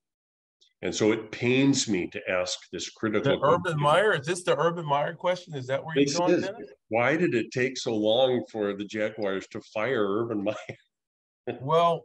And 0.84 0.94
so 0.94 1.12
it 1.12 1.32
pains 1.32 1.88
me 1.88 2.08
to 2.08 2.22
ask 2.30 2.60
this 2.72 2.90
critical. 2.92 3.40
The 3.40 3.46
Urban 3.46 3.80
Meyer, 3.80 4.14
is 4.14 4.28
this 4.28 4.44
the 4.44 4.58
Urban 4.58 4.86
Meyer 4.86 5.16
question? 5.16 5.56
Is 5.56 5.66
that 5.68 5.84
where 5.84 5.98
you're 5.98 6.20
going? 6.20 6.44
Why 6.90 7.18
did 7.18 7.34
it 7.34 7.52
take 7.52 7.78
so 7.78 7.96
long 7.96 8.44
for 8.52 8.76
the 8.76 8.86
Jaguars 8.86 9.48
to 9.48 9.62
fire 9.74 10.06
Urban 10.08 10.44
Meyer? 10.44 10.78
well, 11.62 12.04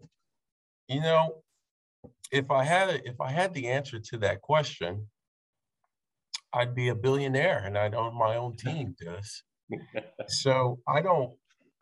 you 0.88 1.00
know, 1.00 1.42
if 2.30 2.50
I 2.50 2.64
had 2.64 2.88
a, 2.88 3.06
if 3.06 3.20
I 3.20 3.30
had 3.30 3.52
the 3.52 3.68
answer 3.68 4.00
to 4.00 4.18
that 4.18 4.40
question, 4.40 5.06
I'd 6.54 6.74
be 6.74 6.88
a 6.88 6.94
billionaire 6.94 7.62
and 7.64 7.76
I'd 7.76 7.94
own 7.94 8.16
my 8.16 8.36
own 8.36 8.56
team, 8.56 8.94
Dennis. 9.04 9.42
so 10.28 10.78
I 10.88 11.02
don't 11.02 11.32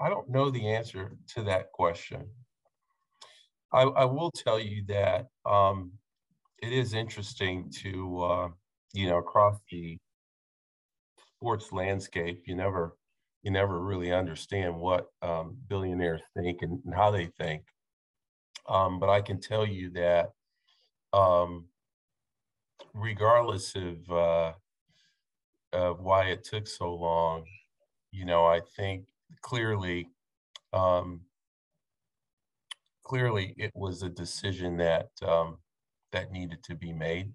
I 0.00 0.08
don't 0.08 0.28
know 0.28 0.50
the 0.50 0.72
answer 0.72 1.12
to 1.34 1.42
that 1.44 1.70
question. 1.72 2.26
I, 3.72 3.82
I 3.82 4.04
will 4.06 4.32
tell 4.32 4.58
you 4.58 4.84
that 4.88 5.26
um, 5.46 5.92
it 6.62 6.72
is 6.72 6.94
interesting 6.94 7.70
to 7.82 8.22
uh, 8.22 8.48
you 8.92 9.08
know 9.08 9.18
across 9.18 9.58
the 9.70 9.98
sports 11.36 11.72
landscape, 11.72 12.42
you 12.46 12.54
never 12.54 12.96
you 13.42 13.50
never 13.50 13.80
really 13.80 14.12
understand 14.12 14.76
what 14.76 15.06
um, 15.22 15.56
billionaires 15.68 16.20
think 16.36 16.60
and, 16.62 16.80
and, 16.84 16.94
how 16.94 17.10
they 17.10 17.26
think. 17.38 17.62
Um, 18.68 19.00
but 19.00 19.08
I 19.08 19.22
can 19.22 19.40
tell 19.40 19.66
you 19.66 19.90
that 19.92 20.32
um, 21.14 21.66
regardless 22.92 23.74
of 23.74 24.10
uh, 24.10 24.52
of 25.72 26.00
why 26.00 26.24
it 26.26 26.44
took 26.44 26.66
so 26.66 26.94
long, 26.94 27.44
you 28.12 28.26
know, 28.26 28.44
I 28.44 28.60
think 28.76 29.04
clearly, 29.40 30.08
um, 30.72 31.22
clearly, 33.02 33.54
it 33.56 33.70
was 33.74 34.02
a 34.02 34.10
decision 34.10 34.76
that 34.78 35.08
um, 35.26 35.56
that 36.12 36.32
needed 36.32 36.62
to 36.64 36.74
be 36.74 36.92
made, 36.92 37.32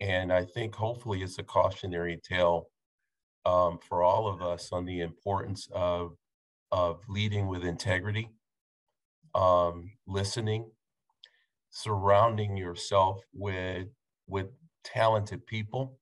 and 0.00 0.32
I 0.32 0.44
think 0.44 0.74
hopefully 0.74 1.22
it's 1.22 1.38
a 1.38 1.42
cautionary 1.42 2.20
tale 2.22 2.68
um, 3.44 3.78
for 3.78 4.02
all 4.02 4.28
of 4.28 4.42
us 4.42 4.70
on 4.72 4.84
the 4.84 5.00
importance 5.00 5.68
of 5.72 6.12
of 6.70 7.00
leading 7.08 7.46
with 7.48 7.64
integrity, 7.64 8.28
um, 9.34 9.90
listening, 10.06 10.70
surrounding 11.70 12.56
yourself 12.56 13.20
with 13.32 13.88
with 14.26 14.48
talented 14.84 15.46
people, 15.46 15.98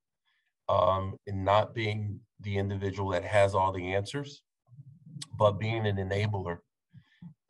um, 0.68 1.16
and 1.26 1.44
not 1.44 1.74
being 1.74 2.20
the 2.40 2.58
individual 2.58 3.10
that 3.10 3.24
has 3.24 3.54
all 3.54 3.72
the 3.72 3.94
answers, 3.94 4.42
but 5.38 5.52
being 5.52 5.86
an 5.86 5.96
enabler. 5.96 6.58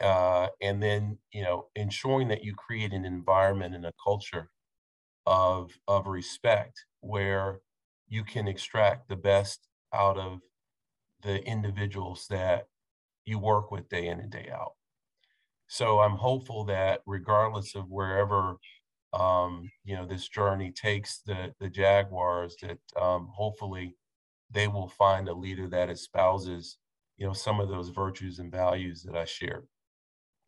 Uh, 0.01 0.49
and 0.61 0.83
then, 0.83 1.19
you 1.33 1.43
know, 1.43 1.69
ensuring 1.75 2.29
that 2.29 2.45
you 2.45 2.55
create 2.55 2.93
an 2.93 3.05
environment 3.05 3.75
and 3.75 3.87
a 3.87 3.93
culture 4.05 4.51
of, 5.27 5.73
of 5.89 6.07
respect 6.07 6.85
where 7.01 7.61
you 8.09 8.25
can 8.25 8.49
extract 8.49 9.09
the 9.09 9.17
best 9.17 9.69
out 9.95 10.19
of 10.19 10.41
the 11.23 11.43
individuals 11.45 12.27
that 12.31 12.67
you 13.25 13.39
work 13.39 13.71
with 13.71 13.89
day 13.89 14.07
in 14.07 14.21
and 14.21 14.31
day 14.33 14.51
out. 14.53 14.73
So 15.69 16.01
I'm 16.01 16.17
hopeful 16.17 16.65
that 16.67 17.03
regardless 17.07 17.75
of 17.75 17.89
wherever 17.91 18.57
um, 19.13 19.71
you 19.85 19.97
know 19.97 20.07
this 20.07 20.29
journey 20.29 20.73
takes 20.73 21.21
the 21.21 21.55
the 21.61 21.69
Jaguars, 21.71 22.57
that 22.63 22.79
um, 23.01 23.29
hopefully 23.33 23.97
they 24.51 24.69
will 24.69 24.89
find 24.89 25.29
a 25.29 25.35
leader 25.35 25.69
that 25.69 25.91
espouses 25.91 26.79
you 27.17 27.27
know 27.27 27.33
some 27.33 27.61
of 27.61 27.69
those 27.69 27.91
virtues 27.91 28.39
and 28.39 28.53
values 28.53 29.03
that 29.05 29.17
I 29.17 29.25
shared. 29.25 29.69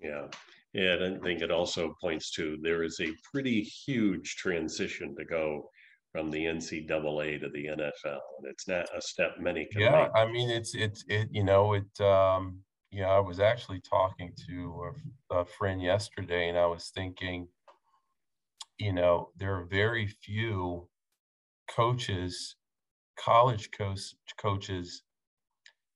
Yeah. 0.00 0.26
Yeah, 0.74 0.94
and 0.94 1.16
I 1.16 1.20
think 1.20 1.40
it 1.40 1.50
also 1.50 1.94
points 2.00 2.30
to 2.32 2.58
there 2.62 2.82
is 2.82 3.00
a 3.00 3.14
pretty 3.32 3.62
huge 3.62 4.36
transition 4.36 5.14
to 5.16 5.24
go 5.24 5.70
from 6.12 6.30
the 6.30 6.44
NCAA 6.44 7.40
to 7.40 7.48
the 7.48 7.66
NFL, 7.66 8.20
and 8.38 8.46
it's 8.46 8.68
not 8.68 8.86
a 8.94 9.00
step 9.00 9.36
many 9.38 9.66
can 9.72 9.82
Yeah, 9.82 10.02
make. 10.02 10.10
I 10.14 10.26
mean 10.26 10.50
it's 10.50 10.74
it's 10.74 11.04
it 11.08 11.28
you 11.30 11.44
know 11.44 11.72
it 11.74 12.00
um 12.00 12.60
you 12.90 13.02
know 13.02 13.08
I 13.08 13.20
was 13.20 13.40
actually 13.40 13.80
talking 13.80 14.32
to 14.46 14.92
a, 15.30 15.36
a 15.40 15.44
friend 15.46 15.82
yesterday 15.82 16.48
and 16.48 16.58
I 16.58 16.66
was 16.66 16.90
thinking 16.94 17.48
you 18.78 18.92
know 18.92 19.30
there 19.36 19.54
are 19.56 19.64
very 19.64 20.06
few 20.06 20.88
coaches 21.74 22.56
college 23.18 23.70
coach 23.70 24.14
coaches 24.40 25.02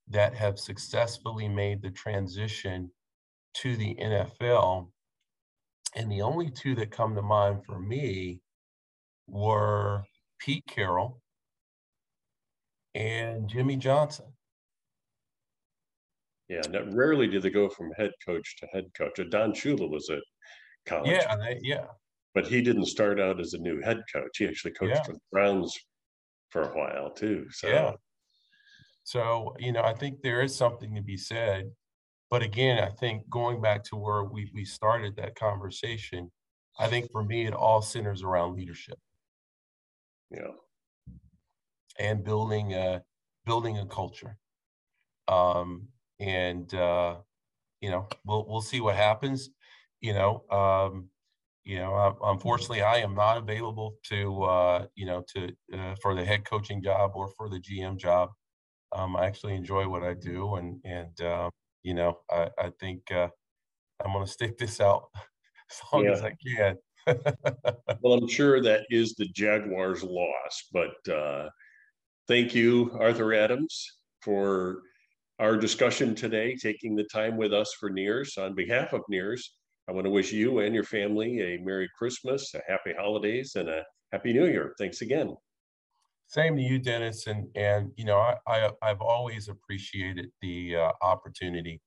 that 0.09 0.35
have 0.35 0.59
successfully 0.59 1.49
made 1.49 1.81
the 1.81 1.91
transition 1.91 2.91
to 3.55 3.77
the 3.77 3.95
NFL. 3.95 4.88
And 5.95 6.11
the 6.11 6.23
only 6.23 6.51
two 6.51 6.75
that 6.77 6.91
come 6.91 7.15
to 7.15 7.23
mind 7.23 7.65
for 7.67 7.79
me 7.79 8.41
were 9.27 10.05
Pete 10.38 10.65
Carroll 10.67 11.21
and 12.95 13.49
Jimmy 13.49 13.77
Johnson. 13.77 14.27
Yeah, 16.49 16.61
and 16.65 16.97
rarely 16.97 17.29
do 17.29 17.41
they 17.41 17.51
go 17.51 17.69
from 17.69 17.93
head 17.93 18.11
coach 18.27 18.57
to 18.59 18.67
head 18.73 18.87
coach. 18.97 19.19
Uh, 19.19 19.25
Don 19.25 19.53
Shula 19.53 19.88
was 19.88 20.11
a 20.11 20.21
college, 20.87 21.11
Yeah, 21.11 21.37
they, 21.37 21.59
yeah, 21.62 21.87
but 22.35 22.47
he 22.47 22.61
didn't 22.61 22.87
start 22.87 23.19
out 23.21 23.41
as 23.41 23.55
a 23.55 23.59
new 23.59 23.81
head 23.81 24.03
coach. 24.12 24.38
He 24.38 24.47
actually 24.47 24.73
coached 24.73 24.97
Yeah. 24.97 25.03
for 25.03 25.12
the 25.12 25.21
Browns 25.31 25.75
for 26.51 26.62
a 26.62 26.77
while 26.77 27.11
too. 27.11 27.47
So 27.51 27.69
yeah. 27.69 27.93
So, 29.05 29.55
you 29.59 29.73
know, 29.73 29.83
I 29.83 29.95
think 29.95 30.21
there 30.23 30.43
is 30.43 30.55
something 30.55 30.95
to 30.95 31.03
be 31.03 31.17
said. 31.17 31.71
But 32.33 32.42
again, 32.42 32.79
I 32.79 32.88
think 32.88 33.29
going 33.29 33.61
back 33.61 33.85
to 33.85 33.97
where 33.97 34.25
we, 34.25 34.51
we 34.55 34.64
started 34.64 35.16
that 35.16 35.35
conversation, 35.35 36.33
I 36.79 36.88
think 36.88 37.12
for 37.12 37.23
me, 37.23 37.45
it 37.45 37.53
all 37.53 37.83
centers 37.83 38.23
around 38.23 38.57
leadership 38.57 38.99
yeah, 40.31 40.53
and 41.99 42.25
building 42.25 42.73
a 42.73 43.03
building 43.45 43.77
a 43.77 43.85
culture. 43.85 44.38
Um, 45.29 45.88
and 46.21 46.73
uh, 46.73 47.16
you 47.83 47.90
know, 47.90 48.09
we'll 48.25 48.47
we'll 48.49 48.62
see 48.62 48.81
what 48.81 48.97
happens. 48.97 49.51
You 50.01 50.14
know, 50.14 50.45
um, 50.51 51.11
you 51.64 51.81
know, 51.81 51.95
uh, 51.95 52.14
unfortunately, 52.33 52.81
I 52.81 52.97
am 52.97 53.14
not 53.14 53.37
available 53.37 53.97
to 54.05 54.42
uh, 54.45 54.87
you 54.95 55.05
know 55.05 55.23
to 55.35 55.51
uh, 55.79 55.97
for 56.01 56.14
the 56.14 56.25
head 56.25 56.47
coaching 56.47 56.83
job 56.83 57.11
or 57.14 57.29
for 57.37 57.51
the 57.51 57.61
GM 57.61 57.99
job. 57.99 58.31
Um, 58.90 59.16
I 59.16 59.27
actually 59.27 59.55
enjoy 59.55 59.87
what 59.87 60.03
I 60.03 60.14
do, 60.14 60.55
and 60.55 60.81
and 60.83 61.21
uh, 61.21 61.51
you 61.83 61.95
know, 61.95 62.18
I 62.31 62.49
I 62.59 62.71
think 62.81 63.11
uh, 63.11 63.29
I'm 64.05 64.12
going 64.12 64.27
to 64.27 64.31
stick 64.31 64.59
this 64.59 64.81
out 64.81 65.09
as 65.71 65.81
long 65.92 66.07
as 66.07 66.23
I 66.23 66.35
can. 66.45 66.77
well, 68.01 68.14
I'm 68.14 68.29
sure 68.29 68.62
that 68.62 68.83
is 68.90 69.14
the 69.14 69.27
Jaguars' 69.29 70.05
loss, 70.05 70.68
but 70.73 71.12
uh, 71.12 71.49
thank 72.29 72.55
you, 72.55 72.97
Arthur 73.01 73.35
Adams, 73.35 73.85
for 74.23 74.83
our 75.38 75.57
discussion 75.57 76.14
today, 76.14 76.55
taking 76.55 76.95
the 76.95 77.05
time 77.05 77.37
with 77.37 77.53
us 77.53 77.75
for 77.79 77.90
NEARS. 77.90 78.38
On 78.38 78.55
behalf 78.55 78.92
of 78.92 79.03
NEARS, 79.09 79.57
I 79.88 79.92
want 79.92 80.05
to 80.05 80.11
wish 80.11 80.33
you 80.33 80.61
and 80.61 80.75
your 80.75 80.85
family 80.85 81.40
a 81.40 81.59
Merry 81.59 81.88
Christmas, 81.99 82.55
a 82.55 82.61
Happy 82.68 82.92
Holidays, 82.97 83.57
and 83.57 83.68
a 83.68 83.83
Happy 84.12 84.33
New 84.33 84.47
Year. 84.47 84.75
Thanks 84.79 85.03
again. 85.03 85.35
Same 86.33 86.57
to 86.57 86.62
you, 86.62 86.79
Dennis. 86.79 87.27
And 87.27 87.49
and 87.55 87.92
you 87.97 88.07
know, 88.07 88.16
I, 88.18 88.37
I 88.47 88.71
I've 88.83 89.03
always 89.03 89.49
appreciated 89.49 90.31
the 90.40 90.77
uh, 90.77 90.92
opportunity 91.03 91.81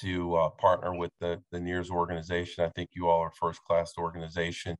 to 0.00 0.34
uh, 0.34 0.48
partner 0.50 0.94
with 0.96 1.12
the 1.20 1.40
the 1.52 1.60
NEARS 1.60 1.90
organization. 1.90 2.64
I 2.64 2.70
think 2.70 2.90
you 2.94 3.08
all 3.08 3.20
are 3.20 3.30
first 3.30 3.60
class 3.64 3.92
organization. 3.96 4.76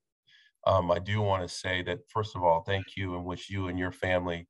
Um, 0.67 0.91
I 0.91 0.99
do 0.99 1.21
want 1.21 1.43
to 1.49 1.55
say 1.55 1.83
that 1.85 2.01
first 2.09 2.35
of 2.35 2.43
all, 2.43 2.63
thank 2.63 2.97
you 2.97 3.15
and 3.15 3.25
wish 3.25 3.49
you 3.49 3.69
and 3.69 3.79
your 3.79 3.93
family 3.93 4.49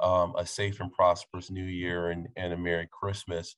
um, 0.00 0.34
a 0.38 0.46
safe 0.46 0.80
and 0.80 0.92
prosperous 0.92 1.50
New 1.50 1.64
Year 1.64 2.10
and, 2.10 2.28
and 2.36 2.52
a 2.54 2.56
Merry 2.56 2.88
Christmas. 2.90 3.56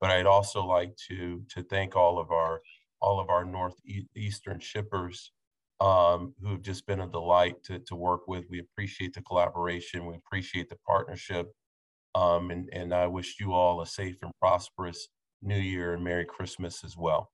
But 0.00 0.10
I'd 0.10 0.26
also 0.26 0.64
like 0.64 0.96
to 1.08 1.42
to 1.50 1.62
thank 1.64 1.94
all 1.94 2.18
of 2.18 2.30
our 2.30 2.62
all 3.02 3.20
of 3.20 3.28
our 3.28 3.44
northeastern 3.44 4.60
shippers 4.60 5.32
um, 5.80 6.34
who've 6.42 6.62
just 6.62 6.86
been 6.86 7.00
a 7.00 7.08
delight 7.08 7.62
to, 7.64 7.78
to 7.80 7.94
work 7.94 8.26
with. 8.26 8.44
We 8.50 8.60
appreciate 8.60 9.14
the 9.14 9.22
collaboration. 9.22 10.06
We 10.06 10.16
appreciate 10.16 10.68
the 10.68 10.78
partnership. 10.86 11.52
Um, 12.14 12.50
and, 12.50 12.68
and 12.72 12.92
I 12.94 13.06
wish 13.06 13.36
you 13.38 13.52
all 13.52 13.80
a 13.80 13.86
safe 13.86 14.16
and 14.22 14.32
prosperous 14.40 15.08
New 15.42 15.58
Year 15.58 15.94
and 15.94 16.02
Merry 16.02 16.24
Christmas 16.24 16.82
as 16.84 16.96
well. 16.96 17.30